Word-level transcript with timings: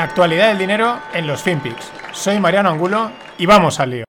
La 0.00 0.04
actualidad 0.04 0.48
del 0.48 0.56
dinero 0.56 0.98
en 1.12 1.26
los 1.26 1.42
FinPix. 1.42 1.92
Soy 2.14 2.40
Mariano 2.40 2.70
Angulo 2.70 3.12
y 3.36 3.44
vamos 3.44 3.78
al 3.80 3.90
lío. 3.90 4.04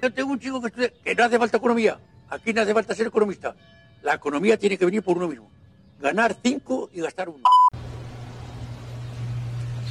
Yo 0.00 0.10
tengo 0.10 0.32
un 0.32 0.40
chico 0.40 0.62
que 0.62 0.68
estudia 0.68 0.90
que 1.04 1.14
no 1.14 1.24
hace 1.24 1.38
falta 1.38 1.58
economía. 1.58 1.98
Aquí 2.30 2.54
no 2.54 2.62
hace 2.62 2.72
falta 2.72 2.94
ser 2.94 3.08
economista. 3.08 3.54
La 4.02 4.14
economía 4.14 4.58
tiene 4.58 4.78
que 4.78 4.86
venir 4.86 5.02
por 5.02 5.18
uno 5.18 5.28
mismo. 5.28 5.50
Ganar 6.00 6.34
cinco 6.42 6.88
y 6.90 7.02
gastar 7.02 7.28
uno. 7.28 7.42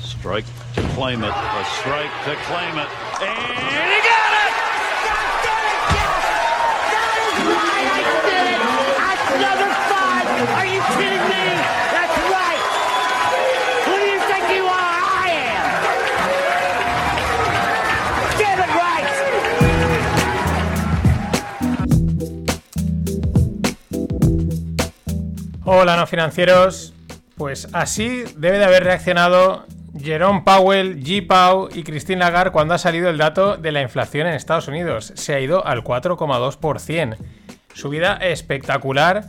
Strike 0.03 0.47
to 0.73 0.81
claim 0.95 1.23
it. 1.23 1.29
A 1.29 1.63
strike 1.77 2.09
to 2.25 2.33
claim 2.47 2.79
it. 2.79 2.87
And 3.21 3.91
he 3.93 4.01
got 4.01 4.31
it! 4.41 4.53
That's 8.97 9.29
number 9.45 9.69
five. 9.93 10.25
Are 10.57 10.65
you 10.65 10.81
kidding 10.97 11.23
me? 11.29 11.43
That's 11.93 12.04
Hola, 25.67 25.97
no 25.97 26.05
financieros. 26.05 26.93
Pues 27.37 27.69
así 27.73 28.23
debe 28.37 28.59
de 28.59 28.65
haber 28.65 28.83
reaccionado 28.83 29.65
Jerome 29.99 30.43
Powell, 30.45 31.03
G. 31.03 31.25
Pau 31.25 31.69
y 31.73 31.81
Christine 31.81 32.19
Lagarde 32.19 32.51
cuando 32.51 32.75
ha 32.75 32.77
salido 32.77 33.09
el 33.09 33.17
dato 33.17 33.57
de 33.57 33.71
la 33.71 33.81
inflación 33.81 34.27
en 34.27 34.35
Estados 34.35 34.67
Unidos. 34.67 35.11
Se 35.15 35.33
ha 35.33 35.39
ido 35.39 35.65
al 35.65 35.83
4,2%. 35.83 37.17
Subida 37.73 38.17
espectacular. 38.17 39.25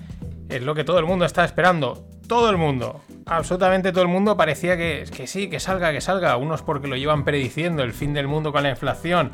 Es 0.51 0.63
lo 0.63 0.75
que 0.75 0.85
todo 0.85 0.99
el 0.99 1.07
mundo 1.07 1.25
está 1.25 1.43
esperando. 1.43 2.07
Todo 2.29 2.51
el 2.51 2.57
mundo. 2.57 3.03
Absolutamente 3.27 3.93
todo 3.93 4.03
el 4.03 4.09
mundo 4.09 4.37
parecía 4.37 4.77
que, 4.77 5.05
que 5.15 5.27
sí, 5.27 5.49
que 5.49 5.61
salga, 5.61 5.93
que 5.93 6.01
salga. 6.01 6.37
Unos 6.37 6.63
porque 6.63 6.89
lo 6.89 6.97
llevan 6.97 7.25
prediciendo 7.25 7.83
el 7.83 7.93
fin 7.93 8.15
del 8.15 8.27
mundo 8.27 8.53
con 8.53 8.63
la 8.63 8.71
inflación. 8.71 9.31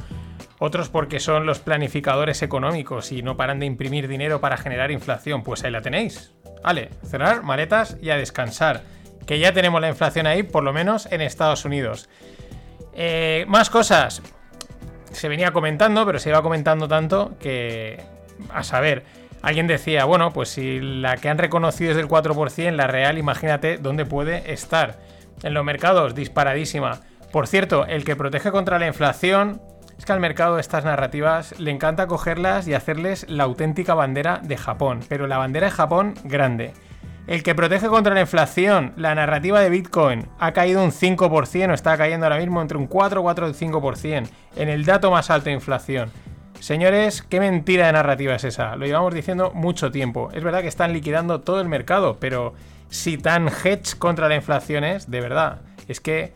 Otros 0.59 0.89
porque 0.89 1.19
son 1.19 1.47
los 1.47 1.59
planificadores 1.59 2.43
económicos 2.43 3.11
y 3.13 3.23
no 3.23 3.37
paran 3.37 3.59
de 3.59 3.67
imprimir 3.67 4.09
dinero 4.09 4.41
para 4.41 4.57
generar 4.57 4.91
inflación. 4.91 5.43
Pues 5.43 5.65
ahí 5.65 5.71
la 5.71 5.83
tenéis. 5.83 6.33
Vale, 6.63 6.91
cerrar 7.05 7.43
maletas 7.43 7.97
y 8.01 8.11
a 8.11 8.17
descansar. 8.17 8.83
Que 9.27 9.39
ya 9.39 9.53
tenemos 9.53 9.81
la 9.81 9.89
inflación 9.89 10.27
ahí, 10.27 10.43
por 10.43 10.63
lo 10.63 10.73
menos 10.73 11.11
en 11.11 11.21
Estados 11.21 11.65
Unidos. 11.65 12.09
Eh, 12.95 13.45
más 13.49 13.71
cosas. 13.71 14.23
Se 15.11 15.29
venía 15.29 15.53
comentando, 15.53 16.07
pero 16.07 16.19
se 16.19 16.29
iba 16.29 16.43
comentando 16.43 16.89
tanto 16.89 17.37
que. 17.41 18.01
A 18.53 18.65
saber, 18.65 19.05
alguien 19.43 19.67
decía, 19.67 20.05
bueno, 20.05 20.33
pues 20.33 20.49
si 20.49 20.81
la 20.81 21.17
que 21.17 21.29
han 21.29 21.39
reconocido 21.39 21.91
es 21.91 21.97
del 21.97 22.09
4%, 22.09 22.71
la 22.73 22.87
real, 22.87 23.19
imagínate 23.19 23.79
dónde 23.79 24.07
puede 24.07 24.53
estar. 24.53 25.01
En 25.43 25.55
los 25.55 25.65
mercados, 25.65 26.15
disparadísima. 26.15 27.01
Por 27.33 27.47
cierto, 27.47 27.87
el 27.87 28.05
que 28.05 28.17
protege 28.17 28.51
contra 28.51 28.79
la 28.79 28.87
inflación 28.87 29.61
es 29.99 30.05
que 30.05 30.13
al 30.13 30.21
mercado 30.21 30.59
estas 30.59 30.85
narrativas 30.85 31.59
le 31.59 31.71
encanta 31.71 32.07
cogerlas 32.07 32.69
y 32.69 32.75
hacerles 32.75 33.27
la 33.29 33.45
auténtica 33.45 33.95
bandera 33.95 34.41
de 34.43 34.57
Japón, 34.57 35.01
pero 35.09 35.27
la 35.27 35.39
bandera 35.39 35.67
de 35.67 35.73
Japón 35.73 36.15
grande. 36.25 36.73
El 37.27 37.45
que 37.45 37.55
protege 37.55 37.87
contra 37.87 38.15
la 38.15 38.21
inflación, 38.21 38.93
la 38.97 39.15
narrativa 39.15 39.61
de 39.61 39.71
Bitcoin, 39.71 40.27
ha 40.41 40.53
caído 40.53 40.83
un 40.83 40.91
5% 40.91 41.71
o 41.71 41.73
está 41.73 41.97
cayendo 41.97 42.27
ahora 42.27 42.39
mismo 42.39 42.61
entre 42.61 42.79
un 42.79 42.89
4, 42.89 43.23
4 43.23 43.49
y 43.49 43.53
5% 43.53 44.29
en 44.57 44.69
el 44.69 44.85
dato 44.85 45.11
más 45.11 45.31
alto 45.31 45.45
de 45.45 45.53
inflación. 45.53 46.11
Señores, 46.61 47.23
qué 47.23 47.41
mentira 47.41 47.87
de 47.87 47.93
narrativa 47.93 48.35
es 48.37 48.45
esa. 48.45 48.77
Lo 48.77 48.87
llevamos 48.87 49.13
diciendo 49.15 49.51
mucho 49.53 49.91
tiempo. 49.91 50.31
Es 50.33 50.45
verdad 50.45 50.61
que 50.63 50.69
están 50.69 50.93
liquidando 50.93 51.41
todo 51.41 51.61
el 51.61 51.69
mercado, 51.69 52.19
pero 52.21 52.55
si 52.89 53.19
tan 53.19 53.49
hedge 53.49 53.97
contra 53.99 54.29
la 54.29 54.37
inflación 54.37 54.85
es, 54.85 55.11
de 55.11 55.21
verdad, 55.21 55.59
es 55.89 56.01
que 56.01 56.33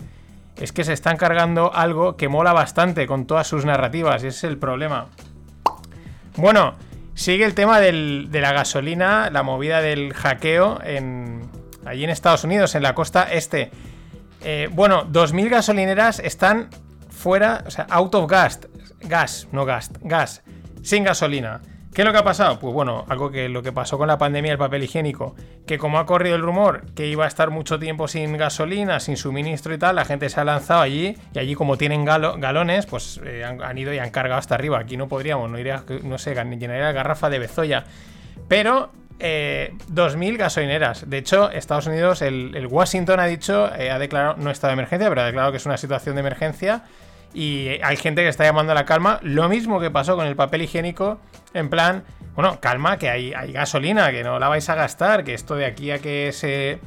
es 0.56 0.72
que 0.72 0.84
se 0.84 0.94
están 0.94 1.18
cargando 1.18 1.70
algo 1.74 2.16
que 2.16 2.28
mola 2.30 2.54
bastante 2.54 3.06
con 3.06 3.26
todas 3.26 3.46
sus 3.46 3.66
narrativas, 3.66 4.24
y 4.24 4.28
ese 4.28 4.38
es 4.38 4.44
el 4.44 4.56
problema. 4.56 5.08
Bueno, 6.36 6.74
sigue 7.14 7.44
el 7.44 7.52
tema 7.54 7.78
del- 7.78 8.28
de 8.30 8.40
la 8.40 8.52
gasolina, 8.54 9.28
la 9.30 9.42
movida 9.42 9.82
del 9.82 10.14
hackeo 10.14 10.80
en, 10.82 11.42
allí 11.84 12.04
en 12.04 12.10
Estados 12.10 12.42
Unidos, 12.44 12.74
en 12.74 12.82
la 12.82 12.94
costa 12.94 13.24
este. 13.30 13.70
Eh, 14.42 14.70
bueno, 14.72 15.04
2.000 15.04 15.50
gasolineras 15.50 16.20
están 16.20 16.70
fuera, 17.10 17.62
o 17.66 17.70
sea, 17.70 17.86
out 17.90 18.14
of 18.14 18.30
gas, 18.30 18.60
gas, 19.00 19.48
no 19.52 19.64
gas, 19.64 19.90
gas, 20.02 20.42
sin 20.82 21.04
gasolina. 21.04 21.60
¿Qué 21.94 22.02
es 22.02 22.06
lo 22.06 22.12
que 22.12 22.18
ha 22.18 22.24
pasado? 22.24 22.58
Pues 22.58 22.74
bueno, 22.74 23.06
algo 23.08 23.30
que 23.30 23.48
lo 23.48 23.62
que 23.62 23.72
pasó 23.72 23.96
con 23.96 24.06
la 24.06 24.18
pandemia 24.18 24.50
del 24.52 24.58
papel 24.58 24.82
higiénico, 24.82 25.34
que 25.66 25.78
como 25.78 25.98
ha 25.98 26.04
corrido 26.04 26.36
el 26.36 26.42
rumor 26.42 26.82
que 26.94 27.06
iba 27.06 27.24
a 27.24 27.28
estar 27.28 27.48
mucho 27.50 27.78
tiempo 27.78 28.06
sin 28.06 28.36
gasolina, 28.36 29.00
sin 29.00 29.16
suministro 29.16 29.72
y 29.72 29.78
tal, 29.78 29.96
la 29.96 30.04
gente 30.04 30.28
se 30.28 30.38
ha 30.38 30.44
lanzado 30.44 30.82
allí 30.82 31.16
y 31.32 31.38
allí 31.38 31.54
como 31.54 31.78
tienen 31.78 32.04
galo- 32.04 32.38
galones, 32.38 32.84
pues 32.84 33.18
eh, 33.24 33.44
han, 33.46 33.78
ido 33.78 33.94
y 33.94 33.98
han 33.98 34.10
cargado 34.10 34.38
hasta 34.38 34.54
arriba. 34.54 34.78
Aquí 34.78 34.98
no 34.98 35.08
podríamos, 35.08 35.48
no 35.50 35.58
iría, 35.58 35.84
no 36.02 36.18
sé, 36.18 36.34
llenaría 36.34 36.84
la 36.84 36.92
garrafa 36.92 37.30
de 37.30 37.38
bezoya. 37.38 37.84
Pero 38.46 38.90
eh, 39.18 39.72
2.000 39.90 40.36
gasolineras. 40.36 41.08
De 41.08 41.16
hecho, 41.16 41.50
Estados 41.50 41.86
Unidos, 41.86 42.20
el, 42.20 42.54
el 42.54 42.66
Washington 42.66 43.20
ha 43.20 43.24
dicho, 43.24 43.74
eh, 43.74 43.90
ha 43.90 43.98
declarado, 43.98 44.36
no 44.36 44.50
estado 44.50 44.68
de 44.68 44.74
emergencia, 44.74 45.08
pero 45.08 45.22
ha 45.22 45.24
declarado 45.24 45.50
que 45.52 45.56
es 45.56 45.64
una 45.64 45.78
situación 45.78 46.16
de 46.16 46.20
emergencia. 46.20 46.82
Y 47.36 47.68
hay 47.82 47.98
gente 47.98 48.22
que 48.22 48.28
está 48.28 48.44
llamando 48.44 48.72
a 48.72 48.74
la 48.74 48.86
calma. 48.86 49.20
Lo 49.22 49.46
mismo 49.50 49.78
que 49.78 49.90
pasó 49.90 50.16
con 50.16 50.26
el 50.26 50.36
papel 50.36 50.62
higiénico. 50.62 51.20
En 51.52 51.68
plan, 51.68 52.02
bueno, 52.34 52.58
calma, 52.60 52.96
que 52.96 53.10
hay, 53.10 53.34
hay 53.34 53.52
gasolina, 53.52 54.10
que 54.10 54.24
no 54.24 54.38
la 54.38 54.48
vais 54.48 54.66
a 54.70 54.74
gastar, 54.74 55.22
que 55.22 55.34
esto 55.34 55.54
de 55.54 55.66
aquí 55.66 55.90
a 55.90 55.98
que 55.98 56.32
se. 56.32 56.80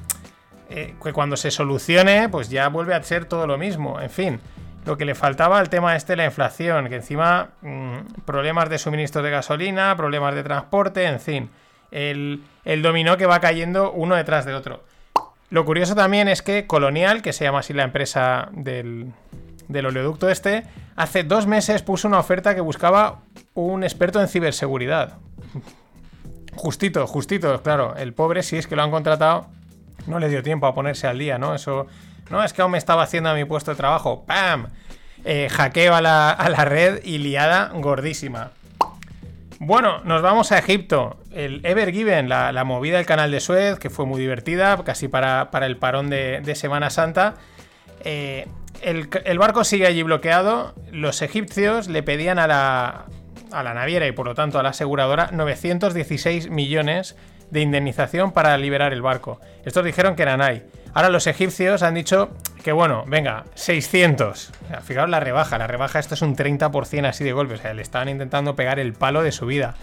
eh, 0.71 0.95
que 1.03 1.13
cuando 1.13 1.37
se 1.37 1.51
solucione, 1.51 2.29
pues 2.29 2.49
ya 2.49 2.67
vuelve 2.69 2.95
a 2.95 3.03
ser 3.03 3.25
todo 3.25 3.45
lo 3.45 3.59
mismo. 3.59 4.01
En 4.01 4.09
fin, 4.09 4.39
lo 4.87 4.97
que 4.97 5.05
le 5.05 5.13
faltaba 5.13 5.59
al 5.59 5.69
tema 5.69 5.95
este, 5.95 6.15
la 6.15 6.25
inflación, 6.25 6.89
que 6.89 6.95
encima 6.95 7.49
mm, 7.61 8.23
problemas 8.25 8.69
de 8.69 8.79
suministro 8.79 9.21
de 9.21 9.29
gasolina, 9.29 9.95
problemas 9.95 10.33
de 10.33 10.41
transporte, 10.41 11.05
en 11.05 11.19
fin, 11.19 11.51
el, 11.91 12.41
el 12.65 12.81
dominó 12.81 13.17
que 13.17 13.27
va 13.27 13.39
cayendo 13.39 13.91
uno 13.91 14.15
detrás 14.15 14.45
del 14.45 14.55
otro. 14.55 14.83
Lo 15.51 15.63
curioso 15.63 15.93
también 15.93 16.27
es 16.27 16.41
que 16.41 16.65
Colonial, 16.65 17.21
que 17.21 17.33
se 17.33 17.43
llama 17.43 17.59
así 17.59 17.73
la 17.73 17.83
empresa 17.83 18.49
del, 18.51 19.13
del 19.69 19.85
oleoducto 19.85 20.29
este, 20.29 20.65
hace 20.97 21.23
dos 21.23 21.47
meses 21.47 21.81
puso 21.81 22.09
una 22.09 22.19
oferta 22.19 22.53
que 22.53 22.61
buscaba 22.61 23.19
un 23.53 23.83
experto 23.85 24.19
en 24.19 24.27
ciberseguridad. 24.27 25.13
Justito, 26.55 27.07
justito, 27.07 27.61
claro. 27.61 27.95
El 27.95 28.13
pobre, 28.13 28.43
si 28.43 28.57
es 28.57 28.67
que 28.67 28.75
lo 28.75 28.83
han 28.83 28.91
contratado, 28.91 29.47
no 30.07 30.19
le 30.19 30.27
dio 30.27 30.43
tiempo 30.43 30.67
a 30.67 30.73
ponerse 30.73 31.07
al 31.07 31.17
día, 31.17 31.37
¿no? 31.37 31.55
Eso. 31.55 31.87
No, 32.29 32.43
es 32.43 32.51
que 32.51 32.61
aún 32.61 32.71
me 32.71 32.77
estaba 32.77 33.03
haciendo 33.03 33.29
a 33.29 33.33
mi 33.33 33.45
puesto 33.45 33.71
de 33.71 33.77
trabajo. 33.77 34.25
¡Pam! 34.25 34.67
Eh, 35.23 35.47
hackeo 35.49 35.95
a 35.95 36.01
la, 36.01 36.31
a 36.31 36.49
la 36.49 36.65
red 36.65 37.01
y 37.03 37.19
liada 37.19 37.71
gordísima. 37.75 38.51
Bueno, 39.59 40.01
nos 40.03 40.21
vamos 40.21 40.51
a 40.51 40.57
Egipto. 40.57 41.17
El 41.31 41.65
Ever 41.65 41.91
Given, 41.91 42.29
la, 42.29 42.51
la 42.51 42.63
movida 42.63 42.97
del 42.97 43.05
canal 43.05 43.29
de 43.29 43.39
Suez, 43.39 43.77
que 43.77 43.89
fue 43.89 44.05
muy 44.05 44.19
divertida, 44.19 44.83
casi 44.83 45.07
para, 45.07 45.51
para 45.51 45.65
el 45.65 45.77
parón 45.77 46.09
de, 46.09 46.41
de 46.41 46.55
Semana 46.55 46.89
Santa. 46.89 47.35
Eh, 48.03 48.47
el, 48.81 49.39
barco 49.39 49.63
sigue 49.63 49.87
allí 49.87 50.03
bloqueado. 50.03 50.73
Los 50.91 51.21
egipcios 51.21 51.87
le 51.87 52.03
pedían 52.03 52.39
a 52.39 52.47
la, 52.47 53.05
a 53.51 53.63
la 53.63 53.73
naviera 53.73 54.07
y 54.07 54.11
por 54.11 54.25
lo 54.25 54.35
tanto 54.35 54.59
a 54.59 54.63
la 54.63 54.69
aseguradora 54.69 55.29
916 55.31 56.49
millones 56.49 57.15
de 57.51 57.61
indemnización 57.61 58.31
para 58.31 58.57
liberar 58.57 58.93
el 58.93 59.01
barco. 59.01 59.39
Estos 59.65 59.83
dijeron 59.83 60.15
que 60.15 60.23
eran 60.23 60.41
ahí. 60.41 60.63
Ahora 60.93 61.09
los 61.09 61.27
egipcios 61.27 61.83
han 61.83 61.95
dicho 61.95 62.29
que 62.63 62.71
bueno, 62.71 63.03
venga, 63.07 63.45
600. 63.55 64.51
O 64.65 64.67
sea, 64.67 64.81
fijaros 64.81 65.09
la 65.09 65.19
rebaja, 65.19 65.57
la 65.57 65.67
rebaja 65.67 65.99
esto 65.99 66.15
es 66.15 66.21
un 66.21 66.35
30% 66.35 67.05
así 67.05 67.23
de 67.23 67.31
golpe, 67.31 67.55
o 67.55 67.57
sea, 67.57 67.73
le 67.73 67.81
estaban 67.81 68.09
intentando 68.09 68.55
pegar 68.55 68.79
el 68.79 68.93
palo 68.93 69.23
de 69.23 69.31
su 69.31 69.45
vida. 69.45 69.75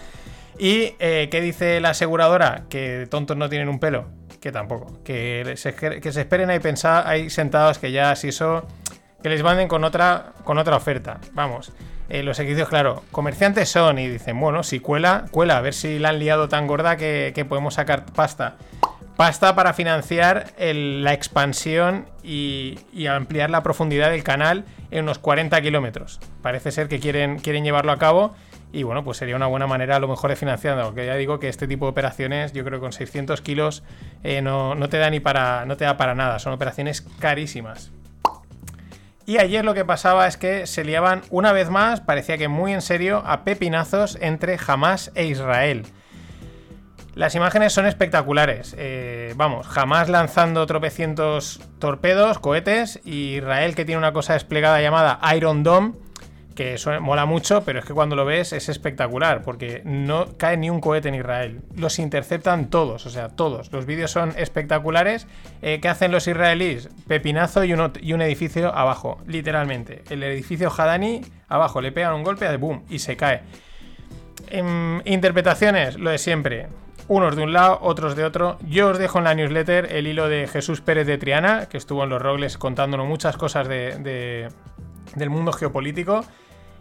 ¿Y 0.59 0.95
eh, 0.99 1.29
qué 1.31 1.41
dice 1.41 1.81
la 1.81 1.91
aseguradora? 1.91 2.65
Que 2.69 3.07
tontos 3.11 3.37
no 3.37 3.49
tienen 3.49 3.69
un 3.69 3.79
pelo. 3.79 4.07
Que 4.47 4.53
tampoco. 4.53 5.03
Que 5.03 5.55
se, 5.57 5.75
que 5.75 6.13
se 6.13 6.21
esperen 6.21 6.51
ahí, 6.51 6.61
pensar, 6.61 7.05
ahí 7.09 7.31
sentados 7.31 7.81
que 7.81 7.91
ya 7.91 8.15
si 8.15 8.29
eso... 8.29 8.65
Que 9.21 9.29
les 9.29 9.43
manden 9.43 9.67
con 9.67 9.83
otra, 9.83 10.35
con 10.45 10.57
otra 10.59 10.77
oferta. 10.77 11.19
Vamos. 11.33 11.73
Eh, 12.09 12.23
los 12.23 12.39
egipcios, 12.39 12.69
claro, 12.69 13.03
comerciantes 13.11 13.69
son 13.69 13.99
y 13.99 14.07
dicen, 14.07 14.39
bueno, 14.39 14.63
si 14.63 14.79
cuela, 14.79 15.25
cuela, 15.33 15.57
a 15.57 15.61
ver 15.63 15.75
si 15.75 15.99
la 15.99 16.11
han 16.11 16.21
liado 16.21 16.49
tan 16.49 16.69
gorda 16.69 16.97
que, 16.97 17.33
que 17.35 17.45
podemos 17.45 17.75
sacar 17.75 18.07
pasta. 18.07 18.55
Pasta 19.17 19.57
para 19.57 19.73
financiar 19.73 20.53
la 20.57 21.13
expansión 21.13 22.07
y, 22.23 22.79
y 22.93 23.09
ampliar 23.09 23.51
la 23.51 23.65
profundidad 23.65 24.13
del 24.13 24.23
canal 24.23 24.65
en 24.93 25.03
unos 25.03 25.19
40 25.19 25.61
kilómetros. 25.61 26.21
Parece 26.41 26.71
ser 26.71 26.87
que 26.87 27.01
quieren, 27.01 27.41
quieren 27.41 27.65
llevarlo 27.65 27.91
a 27.91 27.99
cabo 27.99 28.37
y 28.77 28.83
bueno, 28.83 29.03
pues 29.05 29.17
sería 29.17 29.37
una 29.37 29.47
buena 29.47 29.67
manera 29.67 29.97
a 29.97 30.01
lo 30.01 30.07
mejor 30.07 30.29
de 30.29 30.37
financiarlo. 30.37 30.83
Aunque 30.83 31.07
ya 31.07 31.15
digo 31.15 31.41
que 31.41 31.49
este 31.49 31.67
tipo 31.67 31.87
de 31.87 31.93
operaciones, 31.93 32.53
yo 32.53 32.63
creo 32.63 32.79
que 32.79 32.83
con 32.83 32.93
600 32.93 33.41
kilos 33.41 33.83
eh, 34.23 34.43
no, 34.43 34.75
no 34.75 34.91
te 34.91 34.99
da 34.99 35.09
ni 35.09 35.19
para, 35.19 35.65
no 35.65 35.79
te 35.79 35.87
da 35.87 35.97
para 35.97 36.15
nada. 36.15 36.39
Son 36.39 36.53
operaciones 36.53 37.01
carísimas. 37.19 37.91
Y 39.25 39.39
ayer 39.39 39.65
lo 39.65 39.73
que 39.73 39.87
pasaba 39.87 40.27
es 40.27 40.37
que 40.37 40.67
se 40.67 40.85
liaban 40.85 41.23
una 41.31 41.53
vez 41.53 41.71
más, 41.71 42.03
parecía 42.03 42.37
que 42.37 42.49
muy 42.49 42.75
en 42.75 42.83
serio, 42.83 43.23
a 43.25 43.45
pepinazos 43.45 44.19
entre 44.21 44.59
Hamas 44.67 45.11
e 45.15 45.25
Israel. 45.25 45.87
Las 47.15 47.35
imágenes 47.35 47.73
son 47.73 47.87
espectaculares. 47.87 48.75
Eh, 48.77 49.33
vamos, 49.37 49.67
jamás 49.67 50.11
lanzando 50.11 50.67
tropecientos 50.67 51.63
torpedos, 51.79 52.39
cohetes, 52.39 53.01
y 53.07 53.37
Israel 53.37 53.75
que 53.75 53.87
tiene 53.87 53.99
una 53.99 54.13
cosa 54.13 54.35
desplegada 54.35 54.83
llamada 54.83 55.19
Iron 55.35 55.63
Dome, 55.63 55.95
que 56.57 56.77
mola 57.01 57.27
mucho, 57.27 57.63
pero 57.63 57.79
es 57.79 57.85
que 57.85 57.95
cuando 57.95 58.17
lo 58.17 58.25
ves 58.25 58.53
es 58.53 58.69
espectacular, 58.69 59.43
porque 59.43 59.83
no 59.85 60.37
cae 60.37 60.57
ni 60.57 60.69
un 60.69 60.81
cohete 60.81 61.09
en 61.09 61.15
Israel. 61.15 61.61
Los 61.77 62.01
interceptan 62.01 62.69
todos, 62.69 63.07
o 63.07 63.11
sea, 63.11 63.29
todos. 63.29 63.71
Los 63.73 63.87
vídeos 63.87 64.11
son 64.11 64.33
espectaculares. 64.37 65.29
Eh, 65.63 65.79
¿Qué 65.81 65.89
hacen 65.89 66.11
los 66.11 66.27
israelíes? 66.27 66.89
Pepinazo 67.07 67.63
y, 67.63 67.73
un 67.73 68.23
edificio 68.23 68.75
abajo, 68.75 69.19
literalmente. 69.27 70.03
El 70.11 70.25
edificio 70.25 70.73
Hadani 70.77 71.21
abajo, 71.47 71.81
le 71.81 71.93
pegan 71.93 72.15
un 72.15 72.25
golpe 72.25 72.49
de 72.49 72.57
boom 72.57 72.83
y 72.91 72.99
se 72.99 73.17
cae. 73.17 73.43
En 74.49 75.03
interpretaciones, 75.05 75.97
lo 75.97 76.11
de 76.11 76.19
siempre 76.19 76.67
unos 77.09 77.37
de 77.37 77.43
un 77.45 77.53
lado, 77.53 77.79
otros 77.83 78.17
de 78.17 78.25
otro. 78.25 78.59
Yo 78.67 78.89
os 78.89 78.99
dejo 78.99 79.19
en 79.19 79.25
la 79.25 79.35
newsletter 79.35 79.93
el 79.93 80.07
hilo 80.07 80.29
de 80.29 80.49
Jesús 80.49 80.81
Pérez 80.81 81.07
de 81.07 81.19
Triana, 81.19 81.67
que 81.67 81.77
estuvo 81.77 82.03
en 82.03 82.11
los 82.11 82.21
Rogles 82.21 82.59
contándonos 82.59 83.07
muchas 83.07 83.37
cosas 83.37 83.69
de, 83.69 84.49
del 85.15 85.31
mundo 85.31 85.53
geopolítico. 85.53 86.25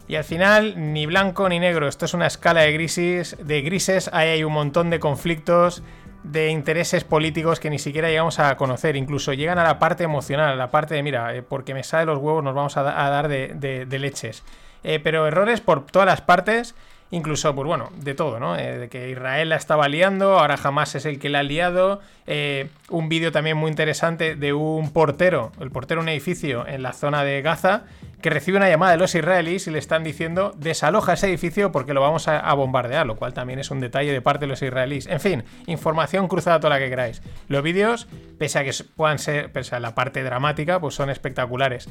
Y 0.08 0.14
al 0.14 0.24
final, 0.24 0.92
ni 0.92 1.06
blanco 1.06 1.48
ni 1.48 1.58
negro, 1.58 1.88
esto 1.88 2.04
es 2.04 2.14
una 2.14 2.26
escala 2.26 2.60
de 2.60 2.72
grises, 2.72 3.36
de 3.42 3.62
grises, 3.62 4.08
ahí 4.12 4.28
hay 4.28 4.44
un 4.44 4.52
montón 4.52 4.88
de 4.88 5.00
conflictos, 5.00 5.82
de 6.22 6.50
intereses 6.50 7.04
políticos 7.04 7.60
que 7.60 7.70
ni 7.70 7.78
siquiera 7.78 8.08
llegamos 8.08 8.38
a 8.38 8.56
conocer, 8.56 8.96
incluso 8.96 9.32
llegan 9.32 9.58
a 9.58 9.64
la 9.64 9.78
parte 9.78 10.04
emocional, 10.04 10.50
a 10.50 10.56
la 10.56 10.70
parte 10.70 10.94
de, 10.94 11.02
mira, 11.02 11.34
eh, 11.34 11.42
porque 11.42 11.74
me 11.74 11.82
sale 11.82 12.06
los 12.06 12.18
huevos 12.18 12.42
nos 12.42 12.54
vamos 12.54 12.76
a, 12.76 12.82
dar 12.82 13.28
de, 13.28 13.98
leches. 13.98 14.44
Eh, 14.84 15.00
pero 15.02 15.26
errores 15.26 15.60
por 15.60 15.86
todas 15.86 16.06
las 16.06 16.20
partes 16.20 16.74
incluso, 17.10 17.54
pues 17.54 17.66
bueno, 17.66 17.90
de 17.96 18.14
todo, 18.14 18.40
¿no? 18.40 18.56
Eh, 18.56 18.78
de 18.78 18.88
que 18.88 19.10
Israel 19.10 19.48
la 19.48 19.56
estaba 19.56 19.88
liando, 19.88 20.38
ahora 20.38 20.56
jamás 20.56 20.94
es 20.94 21.06
el 21.06 21.18
que 21.18 21.28
la 21.28 21.40
ha 21.40 21.42
liado. 21.42 22.00
Eh, 22.26 22.68
un 22.90 23.08
vídeo 23.08 23.32
también 23.32 23.56
muy 23.56 23.70
interesante 23.70 24.34
de 24.34 24.52
un 24.52 24.90
portero, 24.92 25.52
el 25.60 25.70
portero 25.70 26.00
de 26.00 26.04
un 26.04 26.08
edificio 26.08 26.66
en 26.66 26.82
la 26.82 26.92
zona 26.92 27.24
de 27.24 27.42
Gaza, 27.42 27.84
que 28.20 28.30
recibe 28.30 28.56
una 28.56 28.68
llamada 28.68 28.92
de 28.92 28.98
los 28.98 29.14
israelíes 29.14 29.66
y 29.66 29.70
le 29.70 29.78
están 29.78 30.02
diciendo 30.02 30.52
desaloja 30.56 31.12
ese 31.12 31.28
edificio 31.28 31.70
porque 31.70 31.94
lo 31.94 32.00
vamos 32.00 32.26
a, 32.28 32.52
bombardear, 32.54 33.06
lo 33.06 33.16
cual 33.16 33.34
también 33.34 33.58
es 33.58 33.70
un 33.70 33.80
detalle 33.80 34.12
de 34.12 34.20
parte 34.20 34.46
de 34.46 34.48
los 34.48 34.62
israelíes. 34.62 35.06
En 35.06 35.20
fin, 35.20 35.44
información 35.66 36.26
cruzada 36.26 36.58
toda 36.58 36.74
la 36.74 36.78
que 36.80 36.88
queráis. 36.88 37.22
Los 37.48 37.62
vídeos, 37.62 38.08
pese 38.38 38.58
a 38.58 38.64
que 38.64 38.72
puedan 38.96 39.18
ser, 39.18 39.52
pese 39.52 39.76
a 39.76 39.80
la 39.80 39.94
parte 39.94 40.22
dramática, 40.22 40.80
pues 40.80 40.94
son 40.94 41.10
espectaculares. 41.10 41.88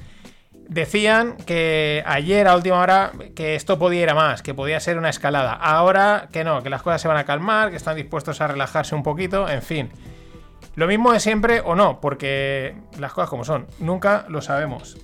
Decían 0.68 1.38
que 1.46 2.04
ayer 2.08 2.48
a 2.48 2.56
última 2.56 2.80
hora 2.80 3.12
que 3.36 3.56
esto 3.56 3.78
podía 3.78 4.04
ir 4.04 4.10
a 4.10 4.16
más, 4.16 4.42
que 4.42 4.54
podía 4.54 4.80
ser 4.80 4.98
una 4.98 5.10
escalada. 5.10 5.54
Ahora 5.54 6.28
que 6.32 6.44
no, 6.44 6.64
que 6.64 6.70
las 6.70 6.82
cosas 6.82 7.02
se 7.02 7.08
van 7.08 7.18
a 7.18 7.26
calmar, 7.26 7.70
que 7.70 7.76
están 7.76 7.96
dispuestos 7.96 8.42
a 8.42 8.48
relajarse 8.48 8.96
un 8.96 9.04
poquito, 9.04 9.48
en 9.48 9.62
fin. 9.62 9.90
Lo 10.76 10.88
mismo 10.88 11.14
de 11.14 11.20
siempre 11.20 11.62
o 11.62 11.76
no, 11.76 12.02
porque 12.02 12.76
las 13.00 13.14
cosas 13.14 13.30
como 13.30 13.46
son, 13.46 13.68
nunca 13.80 14.26
lo 14.28 14.42
sabemos. 14.42 14.98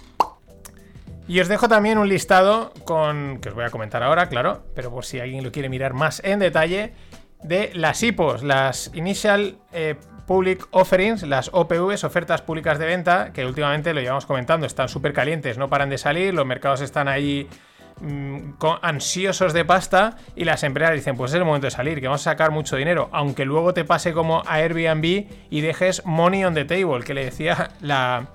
Y 1.27 1.39
os 1.39 1.47
dejo 1.47 1.69
también 1.69 1.97
un 1.97 2.09
listado 2.09 2.73
con 2.83 3.39
que 3.39 3.49
os 3.49 3.55
voy 3.55 3.63
a 3.63 3.69
comentar 3.69 4.03
ahora, 4.03 4.27
claro, 4.27 4.63
pero 4.75 4.91
por 4.91 5.05
si 5.05 5.19
alguien 5.19 5.43
lo 5.43 5.51
quiere 5.51 5.69
mirar 5.69 5.93
más 5.93 6.21
en 6.25 6.39
detalle, 6.39 6.93
de 7.43 7.71
las 7.73 8.03
IPOs, 8.03 8.43
las 8.43 8.91
Initial 8.93 9.57
eh, 9.71 9.95
Public 10.25 10.67
Offerings, 10.71 11.23
las 11.23 11.49
OPVs, 11.53 12.03
ofertas 12.03 12.41
públicas 12.41 12.79
de 12.79 12.85
venta, 12.85 13.33
que 13.33 13.45
últimamente 13.45 13.93
lo 13.93 14.01
llevamos 14.01 14.25
comentando, 14.25 14.65
están 14.65 14.89
súper 14.89 15.13
calientes, 15.13 15.57
no 15.57 15.69
paran 15.69 15.89
de 15.89 15.97
salir, 15.97 16.33
los 16.33 16.45
mercados 16.45 16.81
están 16.81 17.07
ahí 17.07 17.47
mm, 17.99 18.53
ansiosos 18.81 19.53
de 19.53 19.65
pasta 19.65 20.17
y 20.35 20.45
las 20.45 20.63
empresas 20.63 20.95
dicen, 20.95 21.15
pues 21.15 21.31
es 21.31 21.35
el 21.35 21.45
momento 21.45 21.67
de 21.67 21.71
salir, 21.71 21.99
que 21.99 22.07
vamos 22.07 22.21
a 22.21 22.31
sacar 22.31 22.51
mucho 22.51 22.75
dinero, 22.75 23.09
aunque 23.11 23.45
luego 23.45 23.73
te 23.73 23.83
pase 23.83 24.13
como 24.13 24.43
a 24.45 24.55
Airbnb 24.55 25.27
y 25.49 25.61
dejes 25.61 26.05
money 26.05 26.45
on 26.45 26.53
the 26.53 26.65
table, 26.65 27.03
que 27.03 27.13
le 27.13 27.25
decía 27.25 27.71
la... 27.81 28.27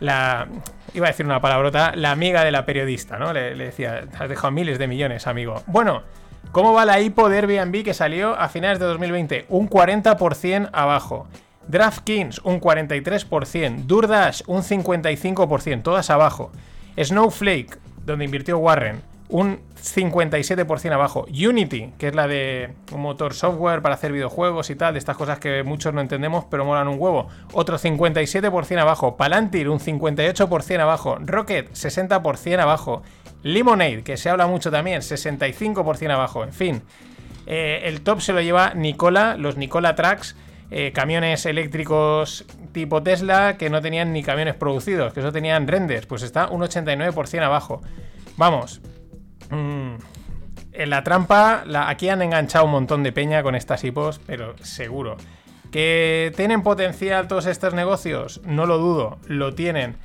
la 0.00 0.48
iba 0.94 1.06
a 1.06 1.10
decir 1.10 1.26
una 1.26 1.40
palabrota, 1.40 1.92
la 1.94 2.10
amiga 2.10 2.42
de 2.42 2.50
la 2.50 2.64
periodista, 2.64 3.18
¿no? 3.18 3.34
Le 3.34 3.54
decía, 3.54 4.04
has 4.18 4.28
dejado 4.30 4.50
miles 4.50 4.78
de 4.78 4.86
millones, 4.86 5.26
amigo. 5.26 5.62
Bueno, 5.66 6.04
¿Cómo 6.52 6.72
va 6.72 6.84
la 6.84 7.00
IPO 7.00 7.28
de 7.28 7.38
Airbnb 7.38 7.84
que 7.84 7.94
salió 7.94 8.34
a 8.38 8.48
finales 8.48 8.78
de 8.78 8.86
2020? 8.86 9.46
Un 9.48 9.68
40% 9.68 10.70
abajo. 10.72 11.26
DraftKings 11.68 12.40
un 12.44 12.60
43%, 12.60 13.86
DoorDash 13.86 14.42
un 14.46 14.62
55%, 14.62 15.82
todas 15.82 16.10
abajo. 16.10 16.52
Snowflake, 16.96 17.78
donde 18.04 18.24
invirtió 18.24 18.58
Warren, 18.58 19.02
un 19.28 19.58
57% 19.82 20.92
abajo. 20.92 21.26
Unity, 21.28 21.92
que 21.98 22.08
es 22.08 22.14
la 22.14 22.26
de 22.28 22.74
un 22.92 23.00
motor 23.00 23.34
software 23.34 23.82
para 23.82 23.96
hacer 23.96 24.12
videojuegos 24.12 24.70
y 24.70 24.76
tal, 24.76 24.94
de 24.94 24.98
estas 24.98 25.16
cosas 25.16 25.38
que 25.38 25.62
muchos 25.62 25.92
no 25.92 26.00
entendemos, 26.00 26.44
pero 26.44 26.64
molan 26.64 26.88
un 26.88 26.96
huevo. 26.98 27.28
Otro 27.52 27.78
57% 27.78 28.78
abajo. 28.78 29.16
Palantir, 29.16 29.68
un 29.68 29.80
58% 29.80 30.80
abajo. 30.80 31.18
Rocket, 31.20 31.72
60% 31.72 32.58
abajo. 32.60 33.02
Lemonade, 33.46 34.02
que 34.02 34.16
se 34.16 34.28
habla 34.28 34.48
mucho 34.48 34.72
también, 34.72 35.02
65% 35.02 36.10
abajo. 36.10 36.42
En 36.42 36.52
fin, 36.52 36.82
eh, 37.46 37.82
el 37.84 38.00
top 38.00 38.20
se 38.20 38.32
lo 38.32 38.40
lleva 38.40 38.74
Nicola, 38.74 39.36
los 39.36 39.56
Nicola 39.56 39.94
Trucks. 39.94 40.36
Eh, 40.68 40.90
camiones 40.92 41.46
eléctricos 41.46 42.44
tipo 42.72 43.00
Tesla 43.00 43.56
que 43.56 43.70
no 43.70 43.80
tenían 43.80 44.12
ni 44.12 44.24
camiones 44.24 44.56
producidos, 44.56 45.12
que 45.12 45.20
eso 45.20 45.30
tenían 45.30 45.68
renders, 45.68 46.06
pues 46.06 46.22
está 46.22 46.48
un 46.48 46.60
89% 46.60 47.44
abajo. 47.44 47.82
Vamos, 48.36 48.80
mm, 49.50 49.94
en 50.72 50.90
la 50.90 51.04
trampa, 51.04 51.62
aquí 51.86 52.08
han 52.08 52.22
enganchado 52.22 52.64
un 52.64 52.72
montón 52.72 53.04
de 53.04 53.12
peña 53.12 53.44
con 53.44 53.54
estas 53.54 53.84
hipos, 53.84 54.20
pero 54.26 54.58
seguro. 54.58 55.16
¿Que 55.70 56.32
tienen 56.36 56.62
potencial 56.62 57.28
todos 57.28 57.46
estos 57.46 57.74
negocios? 57.74 58.40
No 58.44 58.66
lo 58.66 58.78
dudo, 58.78 59.18
lo 59.28 59.54
tienen. 59.54 59.96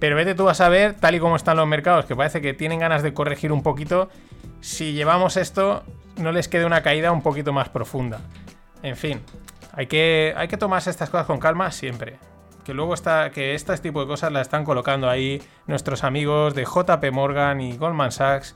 Pero 0.00 0.16
vete 0.16 0.34
tú 0.34 0.48
a 0.48 0.54
saber, 0.54 0.94
tal 0.94 1.14
y 1.14 1.20
como 1.20 1.36
están 1.36 1.58
los 1.58 1.68
mercados, 1.68 2.06
que 2.06 2.16
parece 2.16 2.40
que 2.40 2.54
tienen 2.54 2.80
ganas 2.80 3.02
de 3.02 3.12
corregir 3.12 3.52
un 3.52 3.62
poquito, 3.62 4.08
si 4.60 4.94
llevamos 4.94 5.36
esto, 5.36 5.84
no 6.16 6.32
les 6.32 6.48
quede 6.48 6.64
una 6.64 6.82
caída 6.82 7.12
un 7.12 7.22
poquito 7.22 7.52
más 7.52 7.68
profunda. 7.68 8.20
En 8.82 8.96
fin, 8.96 9.20
hay 9.72 9.86
que, 9.86 10.32
hay 10.36 10.48
que 10.48 10.56
tomarse 10.56 10.88
estas 10.90 11.10
cosas 11.10 11.26
con 11.26 11.38
calma 11.38 11.70
siempre. 11.70 12.18
Que 12.64 12.72
luego 12.72 12.94
está, 12.94 13.30
que 13.30 13.54
este 13.54 13.76
tipo 13.78 14.00
de 14.00 14.06
cosas 14.06 14.32
las 14.32 14.42
están 14.42 14.64
colocando 14.64 15.08
ahí 15.08 15.42
nuestros 15.66 16.02
amigos 16.02 16.54
de 16.54 16.64
JP 16.64 17.12
Morgan 17.12 17.60
y 17.60 17.76
Goldman 17.76 18.12
Sachs 18.12 18.54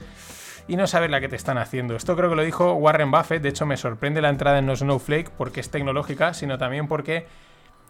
y 0.66 0.76
no 0.76 0.86
saber 0.86 1.10
la 1.10 1.20
que 1.20 1.28
te 1.28 1.36
están 1.36 1.58
haciendo. 1.58 1.94
Esto 1.94 2.16
creo 2.16 2.30
que 2.30 2.36
lo 2.36 2.42
dijo 2.42 2.72
Warren 2.74 3.10
Buffett, 3.10 3.42
de 3.42 3.50
hecho 3.50 3.66
me 3.66 3.76
sorprende 3.76 4.22
la 4.22 4.30
entrada 4.30 4.58
en 4.58 4.66
los 4.66 4.78
Snowflake 4.78 5.30
porque 5.30 5.60
es 5.60 5.70
tecnológica, 5.70 6.32
sino 6.32 6.56
también 6.58 6.88
porque 6.88 7.26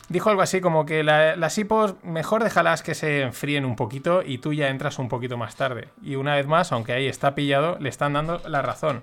dijo 0.09 0.31
algo 0.31 0.43
así 0.43 0.61
como 0.61 0.87
que 0.87 1.03
las 1.03 1.59
hipos 1.59 1.97
mejor 2.03 2.45
déjalas 2.45 2.83
que 2.83 2.95
se 2.95 3.23
enfríen 3.23 3.65
un 3.65 3.77
poquito 3.77 4.23
y 4.23 4.39
tú 4.39 4.53
ya 4.53 4.69
entras 4.69 4.99
un 4.99 5.09
poquito 5.09 5.37
más 5.37 5.57
tarde. 5.57 5.89
Y 6.03 6.17
una 6.17 6.35
vez 6.35 6.47
más, 6.47 6.73
aunque 6.73 6.93
ahí 6.93 7.07
está 7.07 7.35
pillado, 7.35 7.79
le 7.81 7.89
están 7.89 8.13
dando 8.13 8.41
la 8.47 8.63
razón. 8.63 9.03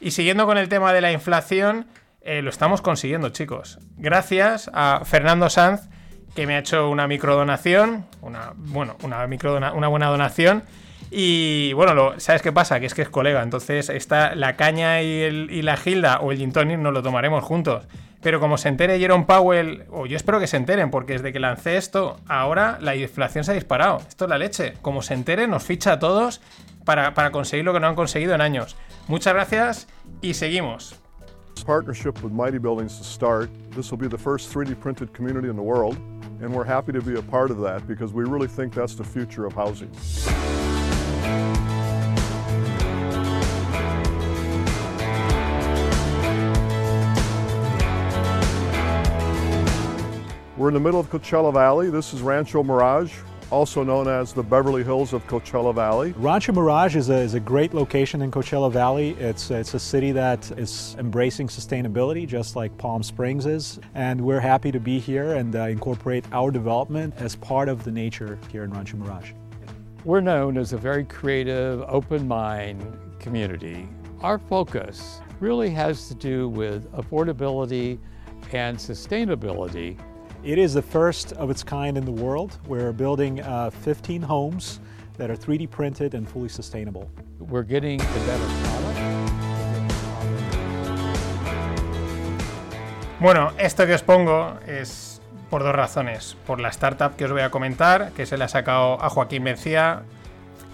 Y 0.00 0.10
siguiendo 0.10 0.46
con 0.46 0.58
el 0.58 0.68
tema 0.68 0.92
de 0.92 1.00
la 1.00 1.12
inflación, 1.12 1.86
eh, 2.20 2.42
lo 2.42 2.50
estamos 2.50 2.82
consiguiendo, 2.82 3.30
chicos. 3.30 3.78
Gracias 3.96 4.70
a 4.74 5.02
Fernando 5.04 5.48
Sanz, 5.48 5.88
que 6.34 6.46
me 6.46 6.54
ha 6.54 6.58
hecho 6.58 6.90
una 6.90 7.08
microdonación, 7.08 8.06
una, 8.20 8.52
bueno, 8.56 8.96
una, 9.02 9.24
una 9.72 9.88
buena 9.88 10.06
donación. 10.08 10.64
Y 11.10 11.72
bueno, 11.72 12.18
¿sabes 12.18 12.42
qué 12.42 12.52
pasa? 12.52 12.80
Que 12.80 12.86
es 12.86 12.94
que 12.94 13.02
es 13.02 13.08
colega, 13.08 13.42
entonces 13.42 13.88
está 13.90 14.34
la 14.34 14.56
caña 14.56 15.02
y, 15.02 15.06
y 15.06 15.62
la 15.62 15.76
gilda 15.76 16.18
o 16.18 16.32
el 16.32 16.38
gin 16.38 16.52
tonic 16.52 16.78
nos 16.78 16.92
lo 16.92 17.02
tomaremos 17.02 17.44
juntos. 17.44 17.86
Pero 18.22 18.40
como 18.40 18.58
se 18.58 18.68
entere 18.68 18.98
Jerome 18.98 19.24
Powell, 19.24 19.84
o 19.90 20.06
yo 20.06 20.16
espero 20.16 20.40
que 20.40 20.46
se 20.46 20.56
enteren, 20.56 20.90
porque 20.90 21.14
desde 21.14 21.32
que 21.32 21.40
lancé 21.40 21.76
esto, 21.76 22.18
ahora 22.26 22.78
la 22.80 22.96
inflación 22.96 23.44
se 23.44 23.52
ha 23.52 23.54
disparado. 23.54 23.98
Esto 24.08 24.24
es 24.24 24.30
la 24.30 24.38
leche. 24.38 24.74
Como 24.82 25.02
se 25.02 25.14
entere, 25.14 25.46
nos 25.46 25.62
ficha 25.62 25.92
a 25.92 25.98
todos 25.98 26.40
para, 26.84 27.14
para 27.14 27.30
conseguir 27.30 27.64
lo 27.64 27.72
que 27.72 27.80
no 27.80 27.88
han 27.88 27.94
conseguido 27.94 28.34
en 28.34 28.40
años. 28.40 28.76
Muchas 29.08 29.34
gracias 29.34 29.88
y 30.20 30.34
seguimos. 30.34 30.98
Partnership 31.64 32.22
with 32.22 32.32
Mighty 32.32 32.58
Buildings 32.58 32.98
to 32.98 33.04
start. 33.04 33.50
This 33.74 33.90
will 33.90 33.98
be 33.98 34.08
the 34.08 34.18
first 34.18 34.54
3D 34.54 34.78
printed 34.78 35.12
community 35.12 35.48
in 35.48 35.56
the 35.56 35.62
world, 35.62 35.96
and 36.40 36.54
we're 36.54 36.66
happy 36.66 36.92
to 36.92 37.00
be 37.00 37.18
a 37.18 37.22
part 37.22 37.50
of 37.50 37.58
that 37.60 37.86
because 37.88 38.12
we 38.12 38.24
really 38.24 38.46
think 38.46 38.74
that's 38.74 38.94
the 38.94 39.04
future 39.04 39.46
of 39.46 39.54
housing. 39.54 39.90
We're 50.66 50.70
in 50.70 50.74
the 50.74 50.80
middle 50.80 50.98
of 50.98 51.08
Coachella 51.10 51.52
Valley. 51.52 51.90
This 51.90 52.12
is 52.12 52.22
Rancho 52.22 52.64
Mirage, 52.64 53.14
also 53.52 53.84
known 53.84 54.08
as 54.08 54.32
the 54.32 54.42
Beverly 54.42 54.82
Hills 54.82 55.12
of 55.12 55.24
Coachella 55.28 55.72
Valley. 55.72 56.12
Rancho 56.16 56.52
Mirage 56.52 56.96
is 56.96 57.08
a, 57.08 57.14
is 57.14 57.34
a 57.34 57.38
great 57.38 57.72
location 57.72 58.20
in 58.20 58.32
Coachella 58.32 58.72
Valley. 58.72 59.10
It's, 59.20 59.52
it's 59.52 59.74
a 59.74 59.78
city 59.78 60.10
that 60.10 60.50
is 60.58 60.96
embracing 60.98 61.46
sustainability 61.46 62.26
just 62.26 62.56
like 62.56 62.76
Palm 62.78 63.04
Springs 63.04 63.46
is. 63.46 63.78
And 63.94 64.20
we're 64.20 64.40
happy 64.40 64.72
to 64.72 64.80
be 64.80 64.98
here 64.98 65.34
and 65.34 65.54
uh, 65.54 65.66
incorporate 65.66 66.24
our 66.32 66.50
development 66.50 67.14
as 67.18 67.36
part 67.36 67.68
of 67.68 67.84
the 67.84 67.92
nature 67.92 68.36
here 68.50 68.64
in 68.64 68.72
Rancho 68.72 68.96
Mirage. 68.96 69.34
We're 70.04 70.20
known 70.20 70.58
as 70.58 70.72
a 70.72 70.78
very 70.78 71.04
creative, 71.04 71.84
open 71.86 72.26
mind 72.26 72.82
community. 73.20 73.88
Our 74.20 74.40
focus 74.40 75.20
really 75.38 75.70
has 75.70 76.08
to 76.08 76.16
do 76.16 76.48
with 76.48 76.90
affordability 76.90 78.00
and 78.52 78.76
sustainability. 78.76 79.96
It 80.46 80.58
is 80.58 80.74
the 80.74 80.82
first 80.82 81.32
of 81.32 81.50
its 81.50 81.64
kind 81.64 81.98
in 81.98 82.04
the 82.04 82.12
world. 82.12 82.56
We're 82.68 82.92
building 82.92 83.40
uh, 83.40 83.70
15 83.70 84.22
homes 84.22 84.78
that 85.18 85.28
are 85.28 85.34
3D 85.36 85.68
printed 85.68 86.14
and 86.14 86.28
fully 86.28 86.48
sustainable. 86.48 87.10
We're 87.40 87.64
getting 87.64 88.00
a 88.00 88.04
better 88.04 88.46
product. 88.62 89.00
Bueno, 93.18 93.50
esto 93.58 93.86
que 93.86 93.94
os 93.94 94.02
pongo 94.02 94.60
es 94.68 95.20
por 95.50 95.64
dos 95.64 95.74
razones. 95.74 96.36
Por 96.46 96.60
la 96.60 96.68
startup 96.68 97.16
que 97.16 97.24
os 97.24 97.32
voy 97.32 97.42
a 97.42 97.50
comentar, 97.50 98.12
que 98.12 98.24
se 98.24 98.38
le 98.38 98.44
ha 98.44 98.48
sacado 98.48 99.02
a 99.02 99.10
Joaquín 99.10 99.42
Mencía. 99.42 100.04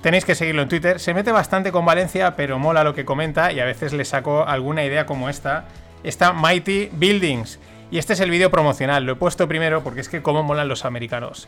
Tenéis 0.02 0.26
que 0.26 0.34
seguirlo 0.34 0.60
en 0.60 0.68
Twitter. 0.68 1.00
Se 1.00 1.14
mete 1.14 1.32
bastante 1.32 1.72
con 1.72 1.86
Valencia, 1.86 2.36
pero 2.36 2.58
mola 2.58 2.84
lo 2.84 2.92
que 2.94 3.06
comenta 3.06 3.52
y 3.52 3.60
a 3.60 3.64
veces 3.64 3.94
le 3.94 4.04
saco 4.04 4.46
alguna 4.46 4.84
idea 4.84 5.06
como 5.06 5.30
esta. 5.30 5.64
Esta 6.04 6.34
Mighty 6.34 6.90
Buildings. 6.92 7.58
Y 7.92 7.98
este 7.98 8.14
es 8.14 8.20
el 8.20 8.30
vídeo 8.30 8.50
promocional. 8.50 9.04
Lo 9.04 9.12
he 9.12 9.16
puesto 9.16 9.46
primero 9.46 9.84
porque 9.84 10.00
es 10.00 10.08
que 10.08 10.22
cómo 10.22 10.42
molan 10.42 10.66
los 10.66 10.86
americanos. 10.86 11.46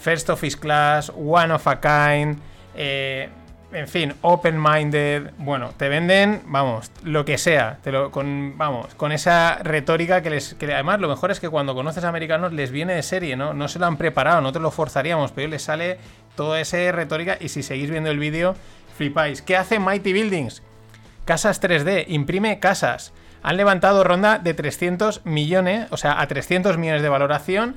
First 0.00 0.30
Office 0.30 0.58
Class, 0.58 1.12
One 1.14 1.52
of 1.52 1.68
a 1.68 1.80
Kind, 1.80 2.38
eh, 2.74 3.28
en 3.72 3.88
fin, 3.88 4.14
open-minded. 4.22 5.32
Bueno, 5.36 5.74
te 5.76 5.90
venden, 5.90 6.44
vamos, 6.46 6.90
lo 7.04 7.26
que 7.26 7.36
sea. 7.36 7.78
Te 7.82 7.92
lo, 7.92 8.10
con, 8.10 8.56
vamos, 8.56 8.94
con 8.94 9.12
esa 9.12 9.56
retórica 9.62 10.22
que 10.22 10.30
les. 10.30 10.56
Además, 10.62 10.98
lo 10.98 11.08
mejor 11.08 11.30
es 11.30 11.40
que 11.40 11.50
cuando 11.50 11.74
conoces 11.74 12.04
a 12.04 12.08
americanos 12.08 12.54
les 12.54 12.70
viene 12.70 12.94
de 12.94 13.02
serie, 13.02 13.36
¿no? 13.36 13.52
No 13.52 13.68
se 13.68 13.78
lo 13.78 13.84
han 13.84 13.98
preparado, 13.98 14.40
no 14.40 14.50
te 14.50 14.60
lo 14.60 14.70
forzaríamos, 14.70 15.32
pero 15.32 15.48
les 15.48 15.62
sale 15.62 15.98
toda 16.36 16.58
esa 16.58 16.90
retórica. 16.92 17.36
Y 17.38 17.50
si 17.50 17.62
seguís 17.62 17.90
viendo 17.90 18.10
el 18.10 18.18
vídeo, 18.18 18.54
flipáis. 18.96 19.42
¿Qué 19.42 19.58
hace 19.58 19.78
Mighty 19.78 20.14
Buildings? 20.14 20.62
Casas 21.26 21.62
3D, 21.62 22.06
imprime 22.08 22.60
casas. 22.60 23.12
Han 23.42 23.56
levantado 23.56 24.04
ronda 24.04 24.38
de 24.38 24.54
300 24.54 25.24
millones, 25.24 25.88
o 25.90 25.96
sea, 25.96 26.20
a 26.20 26.26
300 26.26 26.78
millones 26.78 27.02
de 27.02 27.08
valoración. 27.08 27.76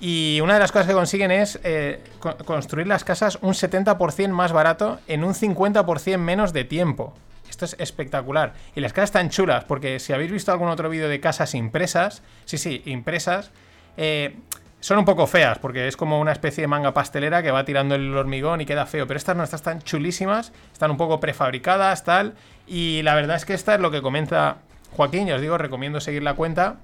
Y 0.00 0.40
una 0.42 0.54
de 0.54 0.60
las 0.60 0.70
cosas 0.70 0.86
que 0.86 0.92
consiguen 0.92 1.30
es 1.30 1.58
eh, 1.64 2.04
co- 2.20 2.36
construir 2.44 2.86
las 2.86 3.02
casas 3.04 3.38
un 3.42 3.52
70% 3.54 4.28
más 4.28 4.52
barato 4.52 5.00
en 5.08 5.24
un 5.24 5.34
50% 5.34 6.18
menos 6.18 6.52
de 6.52 6.64
tiempo. 6.64 7.14
Esto 7.50 7.64
es 7.64 7.74
espectacular. 7.80 8.52
Y 8.76 8.80
las 8.80 8.92
casas 8.92 9.08
están 9.08 9.30
chulas, 9.30 9.64
porque 9.64 9.98
si 9.98 10.12
habéis 10.12 10.30
visto 10.30 10.52
algún 10.52 10.68
otro 10.68 10.88
vídeo 10.88 11.08
de 11.08 11.18
casas 11.20 11.54
impresas, 11.54 12.22
sí, 12.44 12.58
sí, 12.58 12.82
impresas, 12.84 13.50
eh, 13.96 14.36
son 14.80 14.98
un 14.98 15.04
poco 15.04 15.26
feas, 15.26 15.58
porque 15.58 15.88
es 15.88 15.96
como 15.96 16.20
una 16.20 16.30
especie 16.30 16.62
de 16.62 16.68
manga 16.68 16.94
pastelera 16.94 17.42
que 17.42 17.50
va 17.50 17.64
tirando 17.64 17.96
el 17.96 18.14
hormigón 18.16 18.60
y 18.60 18.66
queda 18.66 18.86
feo. 18.86 19.08
Pero 19.08 19.16
estas 19.18 19.34
no, 19.36 19.42
estas 19.42 19.60
están 19.62 19.82
chulísimas, 19.82 20.52
están 20.72 20.92
un 20.92 20.96
poco 20.96 21.18
prefabricadas, 21.18 22.04
tal. 22.04 22.34
Y 22.68 23.02
la 23.02 23.16
verdad 23.16 23.34
es 23.36 23.44
que 23.44 23.54
esta 23.54 23.74
es 23.74 23.80
lo 23.80 23.90
que 23.90 24.02
comenta 24.02 24.58
Joaquín, 24.92 25.26
ya 25.26 25.36
os 25.36 25.40
digo, 25.40 25.58
recomiendo 25.58 26.00
seguir 26.00 26.22
la 26.22 26.34
cuenta. 26.34 26.76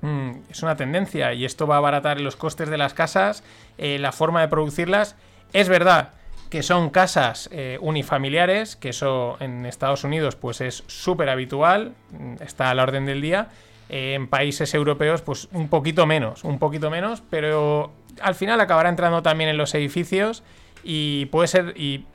Mm, 0.00 0.30
es 0.50 0.62
una 0.62 0.76
tendencia 0.76 1.32
y 1.32 1.44
esto 1.44 1.66
va 1.66 1.76
a 1.76 1.78
abaratar 1.78 2.20
los 2.20 2.36
costes 2.36 2.68
de 2.68 2.78
las 2.78 2.92
casas, 2.92 3.44
eh, 3.78 3.98
la 3.98 4.12
forma 4.12 4.40
de 4.40 4.48
producirlas. 4.48 5.16
Es 5.52 5.68
verdad 5.68 6.10
que 6.50 6.62
son 6.62 6.90
casas 6.90 7.48
eh, 7.52 7.78
unifamiliares, 7.80 8.76
que 8.76 8.90
eso 8.90 9.36
en 9.40 9.64
Estados 9.64 10.04
Unidos 10.04 10.36
pues 10.36 10.60
es 10.60 10.84
súper 10.86 11.28
habitual, 11.28 11.94
mm, 12.10 12.42
está 12.42 12.70
a 12.70 12.74
la 12.74 12.82
orden 12.82 13.06
del 13.06 13.22
día. 13.22 13.48
Eh, 13.88 14.14
en 14.14 14.26
países 14.28 14.74
europeos 14.74 15.22
pues 15.22 15.48
un 15.52 15.68
poquito 15.68 16.06
menos, 16.06 16.44
un 16.44 16.58
poquito 16.58 16.90
menos, 16.90 17.22
pero 17.30 17.92
al 18.20 18.34
final 18.34 18.60
acabará 18.60 18.88
entrando 18.88 19.22
también 19.22 19.50
en 19.50 19.56
los 19.56 19.74
edificios 19.74 20.42
y 20.82 21.26
puede 21.26 21.48
ser 21.48 21.74
y 21.76 22.06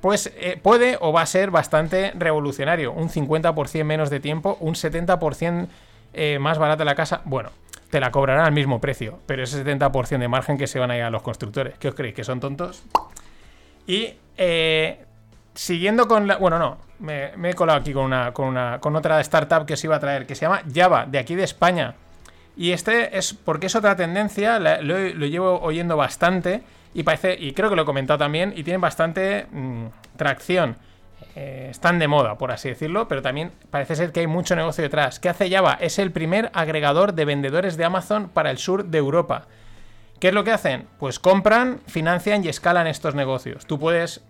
pues 0.00 0.32
eh, 0.36 0.58
puede 0.62 0.96
o 1.00 1.12
va 1.12 1.22
a 1.22 1.26
ser 1.26 1.50
bastante 1.50 2.12
revolucionario. 2.14 2.92
Un 2.92 3.08
50% 3.08 3.84
menos 3.84 4.10
de 4.10 4.20
tiempo, 4.20 4.56
un 4.60 4.74
70% 4.74 5.68
eh, 6.12 6.38
más 6.38 6.58
barata 6.58 6.84
la 6.84 6.94
casa. 6.94 7.20
Bueno, 7.24 7.50
te 7.90 8.00
la 8.00 8.10
cobrarán 8.10 8.46
al 8.46 8.52
mismo 8.52 8.80
precio, 8.80 9.18
pero 9.26 9.42
ese 9.42 9.64
70% 9.64 10.18
de 10.18 10.28
margen 10.28 10.56
que 10.56 10.66
se 10.66 10.78
van 10.78 10.90
a 10.90 10.96
ir 10.96 11.02
a 11.02 11.10
los 11.10 11.22
constructores. 11.22 11.78
¿Qué 11.78 11.88
os 11.88 11.94
creéis? 11.94 12.14
¿Que 12.14 12.24
son 12.24 12.40
tontos? 12.40 12.82
Y 13.86 14.14
eh, 14.36 15.04
siguiendo 15.54 16.08
con 16.08 16.26
la. 16.26 16.36
Bueno, 16.36 16.58
no, 16.58 16.78
me, 17.00 17.32
he 17.50 17.54
colado 17.54 17.80
aquí 17.80 17.92
con, 17.92 18.04
una, 18.04 18.32
con, 18.32 18.46
una, 18.46 18.78
con 18.80 18.96
otra 18.96 19.20
startup 19.20 19.66
que 19.66 19.74
os 19.74 19.84
iba 19.84 19.96
a 19.96 20.00
traer, 20.00 20.26
que 20.26 20.34
se 20.34 20.42
llama 20.42 20.62
Java, 20.72 21.06
de 21.06 21.18
aquí 21.18 21.34
de 21.34 21.44
España. 21.44 21.94
Y 22.56 22.72
este 22.72 23.16
es 23.16 23.34
porque 23.34 23.66
es 23.66 23.74
otra 23.74 23.96
tendencia, 23.96 24.58
lo 24.58 25.26
llevo 25.26 25.60
oyendo 25.60 25.96
bastante 25.96 26.62
y 26.94 27.02
parece, 27.02 27.36
y 27.38 27.52
creo 27.52 27.70
que 27.70 27.76
lo 27.76 27.82
he 27.82 27.86
comentado 27.86 28.18
también, 28.18 28.52
y 28.56 28.64
tienen 28.64 28.80
bastante 28.80 29.46
mm, 29.50 29.86
tracción. 30.16 30.76
Eh, 31.36 31.68
están 31.70 31.98
de 31.98 32.08
moda, 32.08 32.36
por 32.38 32.50
así 32.50 32.68
decirlo, 32.68 33.06
pero 33.06 33.22
también 33.22 33.52
parece 33.70 33.94
ser 33.94 34.10
que 34.10 34.20
hay 34.20 34.26
mucho 34.26 34.56
negocio 34.56 34.82
detrás. 34.82 35.20
¿Qué 35.20 35.28
hace 35.28 35.48
Java? 35.50 35.78
Es 35.80 35.98
el 35.98 36.10
primer 36.10 36.50
agregador 36.54 37.14
de 37.14 37.24
vendedores 37.24 37.76
de 37.76 37.84
Amazon 37.84 38.28
para 38.28 38.50
el 38.50 38.58
sur 38.58 38.86
de 38.86 38.98
Europa. 38.98 39.46
¿Qué 40.18 40.28
es 40.28 40.34
lo 40.34 40.44
que 40.44 40.50
hacen? 40.50 40.86
Pues 40.98 41.18
compran, 41.18 41.80
financian 41.86 42.44
y 42.44 42.48
escalan 42.48 42.86
estos 42.86 43.14
negocios. 43.14 43.64
Tú 43.66 43.78
puedes, 43.78 44.22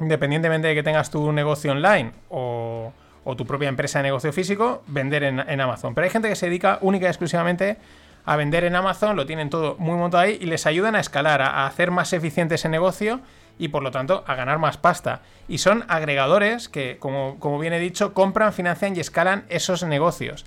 independientemente 0.00 0.68
de 0.68 0.74
que 0.74 0.82
tengas 0.82 1.10
tu 1.10 1.32
negocio 1.32 1.72
online 1.72 2.12
o, 2.28 2.92
o 3.24 3.36
tu 3.36 3.46
propia 3.46 3.68
empresa 3.68 4.00
de 4.00 4.04
negocio 4.04 4.32
físico, 4.32 4.84
vender 4.86 5.24
en, 5.24 5.40
en 5.40 5.60
Amazon. 5.60 5.94
Pero 5.94 6.04
hay 6.04 6.10
gente 6.10 6.28
que 6.28 6.36
se 6.36 6.46
dedica 6.46 6.78
única 6.82 7.06
y 7.06 7.08
exclusivamente 7.08 7.78
a 8.24 8.36
vender 8.36 8.64
en 8.64 8.76
Amazon, 8.76 9.16
lo 9.16 9.26
tienen 9.26 9.50
todo 9.50 9.76
muy 9.78 9.96
montado 9.96 10.22
ahí 10.22 10.38
y 10.40 10.46
les 10.46 10.66
ayudan 10.66 10.94
a 10.94 11.00
escalar, 11.00 11.42
a, 11.42 11.66
hacer 11.66 11.90
más 11.90 12.12
eficiente 12.12 12.54
ese 12.54 12.68
negocio 12.68 13.20
y 13.58 13.68
por 13.68 13.82
lo 13.82 13.90
tanto 13.90 14.24
a 14.26 14.34
ganar 14.34 14.58
más 14.58 14.76
pasta. 14.76 15.22
Y 15.48 15.58
son 15.58 15.84
agregadores 15.88 16.68
que, 16.68 16.98
como, 16.98 17.38
como 17.38 17.58
bien 17.58 17.72
he 17.72 17.78
dicho, 17.78 18.14
compran, 18.14 18.52
financian 18.52 18.96
y 18.96 19.00
escalan 19.00 19.44
esos 19.48 19.84
negocios. 19.84 20.44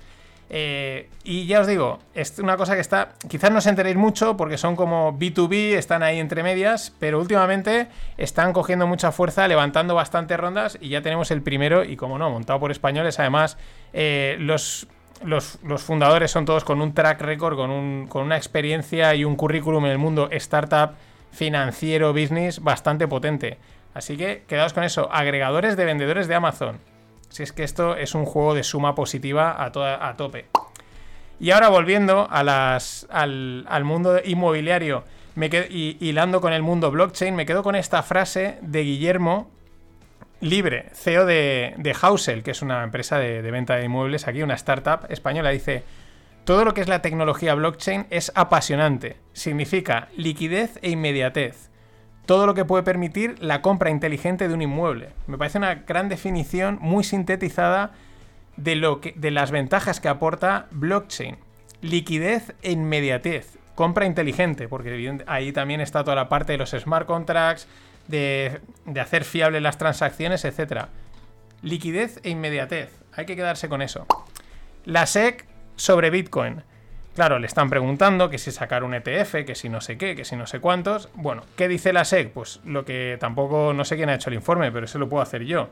Eh, 0.50 1.10
y 1.24 1.46
ya 1.46 1.60
os 1.60 1.66
digo, 1.66 1.98
es 2.14 2.38
una 2.38 2.56
cosa 2.56 2.74
que 2.74 2.80
está. 2.80 3.12
Quizás 3.28 3.50
no 3.50 3.58
os 3.58 3.66
enteréis 3.66 3.96
mucho 3.96 4.36
porque 4.36 4.56
son 4.56 4.76
como 4.76 5.18
B2B, 5.18 5.74
están 5.74 6.02
ahí 6.02 6.18
entre 6.18 6.42
medias, 6.42 6.94
pero 6.98 7.20
últimamente 7.20 7.88
están 8.16 8.52
cogiendo 8.52 8.86
mucha 8.86 9.12
fuerza, 9.12 9.46
levantando 9.46 9.94
bastantes 9.94 10.38
rondas 10.38 10.78
y 10.80 10.88
ya 10.88 11.02
tenemos 11.02 11.30
el 11.30 11.42
primero. 11.42 11.84
Y 11.84 11.96
como 11.96 12.18
no, 12.18 12.30
montado 12.30 12.58
por 12.60 12.70
españoles, 12.70 13.18
además, 13.18 13.58
eh, 13.92 14.36
los, 14.40 14.88
los, 15.24 15.58
fundadores 15.82 16.30
son 16.30 16.44
todos 16.44 16.64
con 16.64 16.80
un 16.80 16.94
track 16.94 17.20
record, 17.20 17.56
con, 17.56 17.70
un- 17.70 18.06
con 18.08 18.22
una 18.24 18.36
experiencia 18.36 19.14
y 19.14 19.24
un 19.24 19.36
currículum 19.36 19.84
en 19.86 19.92
el 19.92 19.98
mundo 19.98 20.28
startup, 20.32 20.92
financiero, 21.32 22.12
business 22.12 22.60
bastante 22.60 23.06
potente. 23.06 23.58
Así 23.94 24.16
que 24.16 24.44
quedaos 24.46 24.72
con 24.72 24.84
eso, 24.84 25.08
agregadores 25.12 25.76
de 25.76 25.84
vendedores 25.84 26.28
de 26.28 26.34
Amazon. 26.34 26.78
Si 27.28 27.42
es 27.42 27.52
que 27.52 27.64
esto 27.64 27.96
es 27.96 28.14
un 28.14 28.24
juego 28.24 28.54
de 28.54 28.62
suma 28.62 28.94
positiva 28.94 29.62
a, 29.62 29.70
tope. 30.16 30.46
Y 31.38 31.50
ahora 31.50 31.68
volviendo 31.68 32.26
al, 32.30 32.48
al 32.48 33.84
mundo 33.84 34.18
inmobiliario 34.24 35.04
me 35.34 35.50
quedo, 35.50 35.66
y 35.70 35.96
hilando 36.00 36.40
con 36.40 36.52
el 36.52 36.62
mundo 36.62 36.90
blockchain, 36.90 37.34
me 37.36 37.46
quedo 37.46 37.62
con 37.62 37.76
esta 37.76 38.02
frase 38.02 38.58
de 38.62 38.82
Guillermo 38.82 39.50
Libre, 40.40 40.90
CEO 40.92 41.26
de, 41.26 41.74
de 41.76 42.42
que 42.42 42.50
es 42.52 42.62
una 42.62 42.84
empresa 42.84 43.18
de, 43.18 43.42
venta 43.50 43.76
de 43.76 43.84
inmuebles 43.84 44.28
aquí, 44.28 44.42
una 44.42 44.54
startup 44.54 45.10
española. 45.10 45.50
Dice: 45.50 45.82
Todo 46.44 46.64
lo 46.64 46.74
que 46.74 46.80
es 46.80 46.88
la 46.88 47.02
tecnología 47.02 47.54
blockchain 47.54 48.06
es 48.10 48.30
apasionante. 48.34 49.16
Significa 49.32 50.08
liquidez 50.16 50.78
e 50.82 50.90
inmediatez 50.90 51.68
todo 52.28 52.44
lo 52.44 52.52
que 52.52 52.66
puede 52.66 52.82
permitir 52.82 53.42
la 53.42 53.62
compra 53.62 53.88
inteligente 53.88 54.48
de 54.48 54.54
un 54.54 54.60
inmueble. 54.60 55.14
Me 55.26 55.38
parece 55.38 55.56
una 55.56 55.76
gran 55.76 56.10
definición 56.10 56.76
muy 56.78 57.02
sintetizada 57.02 57.92
de, 58.58 58.76
lo 58.76 59.00
de 59.14 59.30
las 59.30 59.50
ventajas 59.50 59.98
que 59.98 60.08
aporta 60.08 60.66
blockchain. 60.70 61.38
Liquidez 61.80 62.52
e 62.60 62.72
inmediatez. 62.72 63.56
Compra 63.74 64.04
inteligente, 64.04 64.68
porque 64.68 65.24
ahí 65.26 65.52
también 65.52 65.80
está 65.80 66.04
toda 66.04 66.16
la 66.16 66.28
parte 66.28 66.52
de 66.52 66.58
los 66.58 66.72
smart 66.72 67.06
contracts, 67.06 67.66
de, 68.08 68.60
hacer 69.00 69.24
fiables 69.24 69.62
las 69.62 69.78
transacciones, 69.78 70.44
etc. 70.44 70.86
Liquidez 71.62 72.20
e 72.24 72.30
inmediatez. 72.30 72.90
Hay 73.14 73.26
que 73.26 73.36
quedarse 73.36 73.68
con 73.68 73.82
eso. 73.82 74.06
La 74.84 75.06
SEC 75.06 75.46
sobre 75.76 76.10
Bitcoin. 76.10 76.62
Claro, 77.14 77.38
le 77.38 77.46
están 77.46 77.68
preguntando 77.68 78.30
que 78.30 78.38
si 78.38 78.52
sacar 78.52 78.84
un 78.84 78.94
ETF, 78.94 79.44
que 79.44 79.54
si 79.54 79.68
no 79.68 79.80
sé 79.80 79.98
qué, 79.98 80.14
que 80.14 80.24
si 80.24 80.36
no 80.36 80.46
sé 80.46 80.60
cuántos. 80.60 81.08
Bueno, 81.14 81.42
¿qué 81.56 81.66
dice 81.68 81.92
la 81.92 82.04
SEC? 82.04 82.32
Pues 82.32 82.60
lo 82.64 82.84
que 82.84 83.16
tampoco 83.18 83.72
no 83.72 83.84
sé 83.84 83.96
quién 83.96 84.08
ha 84.08 84.14
hecho 84.14 84.30
el 84.30 84.34
informe, 84.34 84.70
pero 84.70 84.86
eso 84.86 84.98
lo 84.98 85.08
puedo 85.08 85.22
hacer 85.22 85.44
yo. 85.44 85.68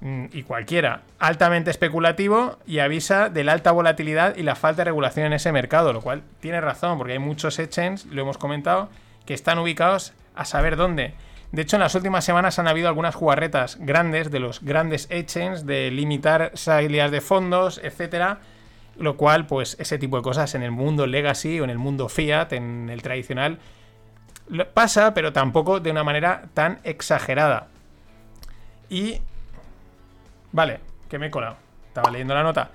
Mm, 0.00 0.26
Y 0.32 0.44
cualquiera. 0.44 1.02
Altamente 1.18 1.70
especulativo 1.70 2.58
y 2.66 2.78
avisa 2.78 3.28
de 3.28 3.44
la 3.44 3.52
alta 3.52 3.72
volatilidad 3.72 4.36
y 4.36 4.42
la 4.42 4.54
falta 4.54 4.80
de 4.80 4.86
regulación 4.86 5.26
en 5.26 5.32
ese 5.34 5.52
mercado, 5.52 5.92
lo 5.92 6.00
cual 6.00 6.22
tiene 6.40 6.60
razón, 6.60 6.98
porque 6.98 7.14
hay 7.14 7.18
muchos 7.18 7.58
exchanges, 7.58 8.06
lo 8.06 8.22
hemos 8.22 8.38
comentado, 8.38 8.88
que 9.26 9.34
están 9.34 9.58
ubicados 9.58 10.14
a 10.34 10.44
saber 10.44 10.76
dónde. 10.76 11.14
De 11.52 11.62
hecho, 11.62 11.76
en 11.76 11.80
las 11.80 11.94
últimas 11.94 12.24
semanas 12.24 12.58
han 12.58 12.68
habido 12.68 12.88
algunas 12.88 13.14
jugarretas 13.14 13.78
grandes 13.80 14.30
de 14.30 14.38
los 14.38 14.62
grandes 14.62 15.06
exchanges 15.10 15.64
de 15.64 15.90
limitar 15.90 16.52
salidas 16.54 17.10
de 17.10 17.22
fondos, 17.22 17.80
etcétera, 17.82 18.40
lo 18.98 19.16
cual, 19.16 19.46
pues, 19.46 19.76
ese 19.80 19.98
tipo 19.98 20.16
de 20.16 20.22
cosas 20.22 20.54
en 20.54 20.62
el 20.62 20.72
mundo 20.72 21.06
legacy 21.06 21.58
o 21.60 21.64
en 21.64 21.70
el 21.70 21.78
mundo 21.78 22.08
fiat, 22.08 22.52
en 22.52 22.90
el 22.90 23.00
tradicional, 23.00 23.58
pasa, 24.74 25.14
pero 25.14 25.32
tampoco 25.32 25.80
de 25.80 25.90
una 25.90 26.04
manera 26.04 26.44
tan 26.52 26.80
exagerada. 26.84 27.68
Y. 28.90 29.20
Vale, 30.52 30.80
que 31.08 31.18
me 31.18 31.26
he 31.26 31.30
colado. 31.30 31.56
estaba 31.86 32.10
leyendo 32.10 32.34
la 32.34 32.42
nota. 32.42 32.70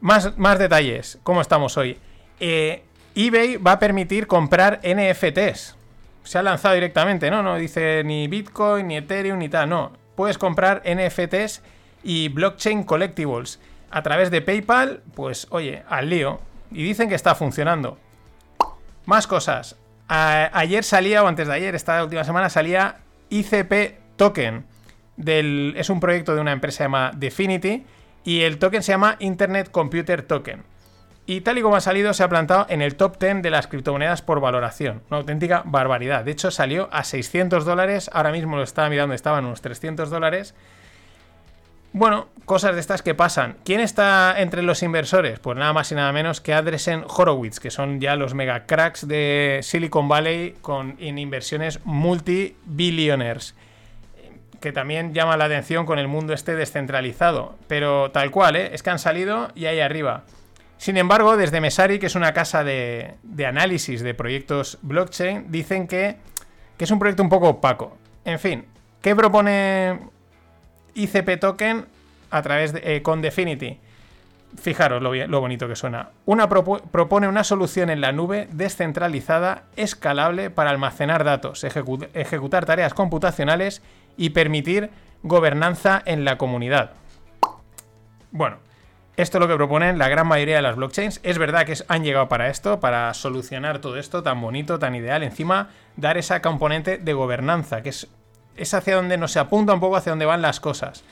Más, 0.00 0.36
más 0.38 0.58
detalles, 0.58 1.18
¿cómo 1.22 1.40
estamos 1.40 1.76
hoy? 1.76 1.98
Eh, 2.38 2.82
eBay 3.14 3.56
va 3.56 3.72
a 3.72 3.78
permitir 3.78 4.26
comprar 4.26 4.80
NFTs. 4.82 5.75
Se 6.26 6.38
ha 6.38 6.42
lanzado 6.42 6.74
directamente, 6.74 7.30
¿no? 7.30 7.42
No 7.42 7.56
dice 7.56 8.02
ni 8.04 8.26
Bitcoin, 8.26 8.88
ni 8.88 8.96
Ethereum, 8.96 9.38
ni 9.38 9.48
tal, 9.48 9.68
no. 9.68 9.92
Puedes 10.16 10.38
comprar 10.38 10.82
NFTs 10.84 11.62
y 12.02 12.28
blockchain 12.28 12.82
collectibles. 12.82 13.60
A 13.90 14.02
través 14.02 14.32
de 14.32 14.42
PayPal, 14.42 15.02
pues 15.14 15.46
oye, 15.50 15.84
al 15.88 16.10
lío. 16.10 16.40
Y 16.72 16.82
dicen 16.82 17.08
que 17.08 17.14
está 17.14 17.36
funcionando. 17.36 17.98
Más 19.04 19.28
cosas. 19.28 19.76
Ayer 20.08 20.82
salía, 20.82 21.22
o 21.22 21.28
antes 21.28 21.46
de 21.46 21.54
ayer, 21.54 21.76
esta 21.76 22.02
última 22.02 22.24
semana, 22.24 22.50
salía 22.50 22.96
ICP 23.30 24.16
Token. 24.16 24.66
Es 25.24 25.90
un 25.90 26.00
proyecto 26.00 26.34
de 26.34 26.40
una 26.40 26.52
empresa 26.52 26.84
llamada 26.84 27.12
Definity. 27.16 27.86
Y 28.24 28.40
el 28.40 28.58
token 28.58 28.82
se 28.82 28.90
llama 28.90 29.14
Internet 29.20 29.70
Computer 29.70 30.22
Token. 30.22 30.64
Y 31.28 31.40
tal 31.40 31.58
y 31.58 31.62
como 31.62 31.74
ha 31.74 31.80
salido, 31.80 32.14
se 32.14 32.22
ha 32.22 32.28
plantado 32.28 32.66
en 32.68 32.82
el 32.82 32.94
top 32.94 33.18
10 33.18 33.42
de 33.42 33.50
las 33.50 33.66
criptomonedas 33.66 34.22
por 34.22 34.38
valoración. 34.38 35.02
Una 35.10 35.18
auténtica 35.18 35.62
barbaridad. 35.64 36.24
De 36.24 36.30
hecho, 36.30 36.52
salió 36.52 36.88
a 36.92 37.02
600 37.02 37.64
dólares. 37.64 38.08
Ahora 38.12 38.30
mismo 38.30 38.56
lo 38.56 38.62
estaba 38.62 38.88
mirando, 38.88 39.12
estaban 39.12 39.44
unos 39.44 39.60
300 39.60 40.08
dólares. 40.08 40.54
Bueno, 41.92 42.28
cosas 42.44 42.74
de 42.74 42.80
estas 42.80 43.02
que 43.02 43.14
pasan. 43.14 43.56
¿Quién 43.64 43.80
está 43.80 44.34
entre 44.38 44.62
los 44.62 44.84
inversores? 44.84 45.40
Pues 45.40 45.56
nada 45.56 45.72
más 45.72 45.90
y 45.90 45.96
nada 45.96 46.12
menos 46.12 46.40
que 46.40 46.54
Andresen 46.54 47.04
Horowitz, 47.08 47.58
que 47.58 47.70
son 47.70 48.00
ya 48.00 48.14
los 48.14 48.34
mega 48.34 48.66
cracks 48.66 49.08
de 49.08 49.60
Silicon 49.62 50.06
Valley 50.06 50.54
con 50.60 50.94
en 51.00 51.18
inversiones 51.18 51.80
multi-billionaires. 51.84 53.56
Que 54.60 54.72
también 54.72 55.12
llama 55.12 55.36
la 55.36 55.46
atención 55.46 55.86
con 55.86 55.98
el 55.98 56.06
mundo 56.06 56.34
este 56.34 56.54
descentralizado. 56.54 57.56
Pero 57.66 58.12
tal 58.12 58.30
cual, 58.30 58.56
¿eh? 58.56 58.70
es 58.74 58.84
que 58.84 58.90
han 58.90 58.98
salido 59.00 59.50
y 59.56 59.66
ahí 59.66 59.80
arriba. 59.80 60.24
Sin 60.78 60.96
embargo, 60.96 61.36
desde 61.36 61.60
Mesari, 61.60 61.98
que 61.98 62.06
es 62.06 62.14
una 62.14 62.32
casa 62.32 62.62
de, 62.64 63.16
análisis 63.46 64.02
de 64.02 64.14
proyectos 64.14 64.78
blockchain, 64.82 65.50
dicen 65.50 65.86
que, 65.86 66.16
es 66.78 66.90
un 66.90 66.98
proyecto 66.98 67.22
un 67.22 67.28
poco 67.28 67.48
opaco. 67.48 67.96
En 68.24 68.38
fin, 68.38 68.64
¿qué 69.00 69.16
propone 69.16 69.98
ICP 70.94 71.38
Token 71.40 71.86
a 72.30 72.42
través 72.42 72.72
de, 72.72 72.96
eh, 72.96 73.02
con 73.02 73.22
Definity. 73.22 73.78
Fijaros 74.58 75.02
lo, 75.02 75.40
bonito 75.40 75.68
que 75.68 75.76
suena. 75.76 76.10
Propone 76.90 77.28
una 77.28 77.44
solución 77.44 77.90
en 77.90 78.00
la 78.00 78.12
nube 78.12 78.48
descentralizada, 78.52 79.64
escalable 79.76 80.50
para 80.50 80.70
almacenar 80.70 81.24
datos, 81.24 81.64
ejecu- 81.64 82.08
ejecutar 82.14 82.64
tareas 82.64 82.94
computacionales 82.94 83.82
y 84.16 84.30
permitir 84.30 84.90
gobernanza 85.22 86.02
en 86.06 86.24
la 86.24 86.38
comunidad. 86.38 86.92
Bueno, 88.30 88.58
esto 89.16 89.38
es 89.38 89.40
lo 89.40 89.48
que 89.48 89.56
proponen 89.56 89.98
la 89.98 90.08
gran 90.08 90.26
mayoría 90.26 90.56
de 90.56 90.62
las 90.62 90.76
blockchains. 90.76 91.20
Es 91.22 91.38
verdad 91.38 91.64
que 91.64 91.74
han 91.88 92.04
llegado 92.04 92.28
para 92.28 92.48
esto, 92.48 92.80
para 92.80 93.12
solucionar 93.14 93.78
todo 93.78 93.96
esto 93.96 94.22
tan 94.22 94.40
bonito, 94.40 94.78
tan 94.78 94.94
ideal. 94.94 95.22
Encima, 95.22 95.70
dar 95.96 96.18
esa 96.18 96.42
componente 96.42 96.98
de 96.98 97.12
gobernanza, 97.14 97.82
que 97.82 97.88
es, 97.88 98.08
es 98.56 98.74
hacia 98.74 98.96
donde 98.96 99.16
nos 99.16 99.36
apunta 99.38 99.72
un 99.72 99.80
poco 99.80 99.96
hacia 99.96 100.12
donde 100.12 100.26
van 100.26 100.42
las 100.42 100.60
cosas. 100.60 101.02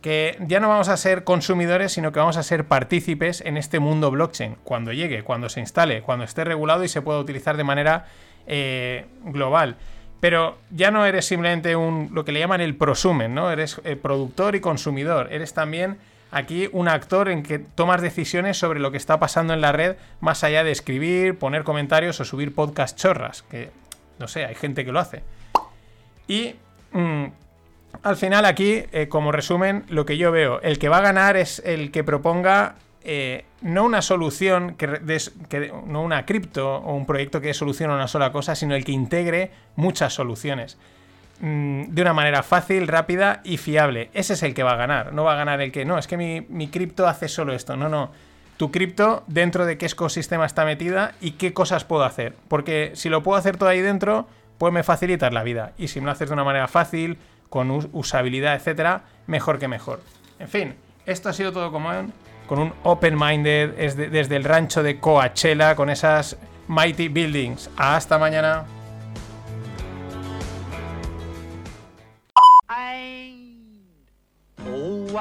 Que 0.00 0.38
ya 0.46 0.58
no 0.60 0.70
vamos 0.70 0.88
a 0.88 0.96
ser 0.96 1.24
consumidores, 1.24 1.92
sino 1.92 2.12
que 2.12 2.20
vamos 2.20 2.38
a 2.38 2.42
ser 2.42 2.64
partícipes 2.64 3.42
en 3.42 3.58
este 3.58 3.78
mundo 3.78 4.10
blockchain. 4.10 4.56
Cuando 4.64 4.94
llegue, 4.94 5.22
cuando 5.22 5.50
se 5.50 5.60
instale, 5.60 6.00
cuando 6.00 6.24
esté 6.24 6.44
regulado 6.44 6.82
y 6.84 6.88
se 6.88 7.02
pueda 7.02 7.18
utilizar 7.18 7.58
de 7.58 7.64
manera 7.64 8.06
eh, 8.46 9.04
global. 9.24 9.76
Pero 10.20 10.56
ya 10.70 10.90
no 10.90 11.04
eres 11.04 11.26
simplemente 11.26 11.76
un 11.76 12.08
lo 12.12 12.24
que 12.24 12.32
le 12.32 12.40
llaman 12.40 12.62
el 12.62 12.74
prosumen, 12.74 13.34
¿no? 13.34 13.50
Eres 13.50 13.80
eh, 13.84 13.96
productor 13.96 14.54
y 14.54 14.60
consumidor. 14.60 15.30
Eres 15.30 15.52
también 15.52 15.98
aquí 16.30 16.68
un 16.72 16.88
actor 16.88 17.28
en 17.28 17.42
que 17.42 17.58
tomas 17.58 18.00
decisiones 18.02 18.58
sobre 18.58 18.80
lo 18.80 18.90
que 18.90 18.96
está 18.96 19.18
pasando 19.18 19.52
en 19.54 19.60
la 19.60 19.72
red, 19.72 19.96
más 20.20 20.44
allá 20.44 20.64
de 20.64 20.70
escribir, 20.72 21.38
poner 21.38 21.64
comentarios 21.64 22.20
o 22.20 22.24
subir 22.24 22.54
podcast 22.54 22.98
chorras. 22.98 23.42
Que 23.42 23.70
no 24.18 24.28
sé, 24.28 24.44
hay 24.44 24.54
gente 24.54 24.84
que 24.84 24.92
lo 24.92 25.00
hace. 25.00 25.22
Y 26.28 26.54
mm, 26.92 27.24
al 28.02 28.16
final 28.16 28.44
aquí, 28.44 28.84
eh, 28.92 29.08
como 29.08 29.32
resumen, 29.32 29.84
lo 29.88 30.06
que 30.06 30.16
yo 30.16 30.30
veo, 30.30 30.60
el 30.62 30.78
que 30.78 30.88
va 30.88 30.98
a 30.98 31.02
ganar 31.02 31.36
es 31.36 31.60
el 31.64 31.90
que 31.90 32.04
proponga 32.04 32.76
eh, 33.02 33.44
no 33.62 33.84
una 33.84 34.02
solución, 34.02 34.74
que, 34.74 35.00
que- 35.48 35.72
no 35.86 36.02
una 36.02 36.26
cripto 36.26 36.76
o 36.76 36.94
un 36.94 37.06
proyecto 37.06 37.40
que 37.40 37.54
solucione 37.54 37.94
una 37.94 38.08
sola 38.08 38.30
cosa, 38.30 38.54
sino 38.54 38.74
el 38.74 38.84
que 38.84 38.92
integre 38.92 39.50
muchas 39.76 40.12
soluciones 40.12 40.76
mm, 41.40 41.84
de 41.88 42.02
una 42.02 42.12
manera 42.12 42.42
fácil, 42.42 42.86
rápida 42.88 43.40
y 43.44 43.56
fiable. 43.56 44.10
Ese 44.14 44.34
es 44.34 44.42
el 44.42 44.54
que 44.54 44.62
va 44.62 44.72
a 44.72 44.76
ganar. 44.76 45.12
No 45.12 45.24
va 45.24 45.32
a 45.32 45.36
ganar 45.36 45.60
el 45.60 45.72
que, 45.72 45.84
no, 45.84 45.98
es 45.98 46.06
que 46.06 46.16
mi, 46.16 46.68
cripto 46.68 47.06
hace 47.06 47.28
solo 47.28 47.52
esto. 47.52 47.76
No, 47.76 47.88
no. 47.88 48.10
Tu 48.56 48.70
cripto, 48.70 49.24
dentro 49.26 49.64
de 49.64 49.78
qué 49.78 49.86
ecosistema 49.86 50.44
está 50.46 50.64
metida 50.66 51.12
y 51.20 51.32
qué 51.32 51.52
cosas 51.54 51.84
puedo 51.84 52.04
hacer. 52.04 52.34
Porque 52.48 52.90
si 52.94 53.08
lo 53.08 53.22
puedo 53.22 53.38
hacer 53.38 53.56
todo 53.56 53.68
ahí 53.70 53.80
dentro, 53.80 54.28
pues 54.58 54.72
me 54.72 54.82
facilitas 54.82 55.32
la 55.32 55.42
vida. 55.42 55.72
Y 55.78 55.88
si 55.88 56.00
me 56.00 56.06
lo 56.06 56.12
haces 56.12 56.28
de 56.28 56.34
una 56.34 56.44
manera 56.44 56.68
fácil, 56.68 57.16
con 57.48 57.70
us- 57.70 57.88
usabilidad, 57.92 58.54
etcétera, 58.54 59.02
mejor 59.26 59.58
que 59.58 59.66
mejor. 59.66 60.02
En 60.38 60.48
fin, 60.48 60.74
esto 61.06 61.30
ha 61.30 61.32
sido 61.32 61.52
todo 61.52 61.72
como 61.72 61.90
con 62.46 62.58
un 62.58 62.72
open-minded 62.82 63.78
es 63.78 63.96
de- 63.96 64.10
desde 64.10 64.36
el 64.36 64.44
rancho 64.44 64.82
de 64.82 64.98
Coachella 65.00 65.74
con 65.74 65.88
esas 65.88 66.36
mighty 66.68 67.08
buildings. 67.08 67.70
Hasta 67.76 68.18
mañana. 68.18 68.64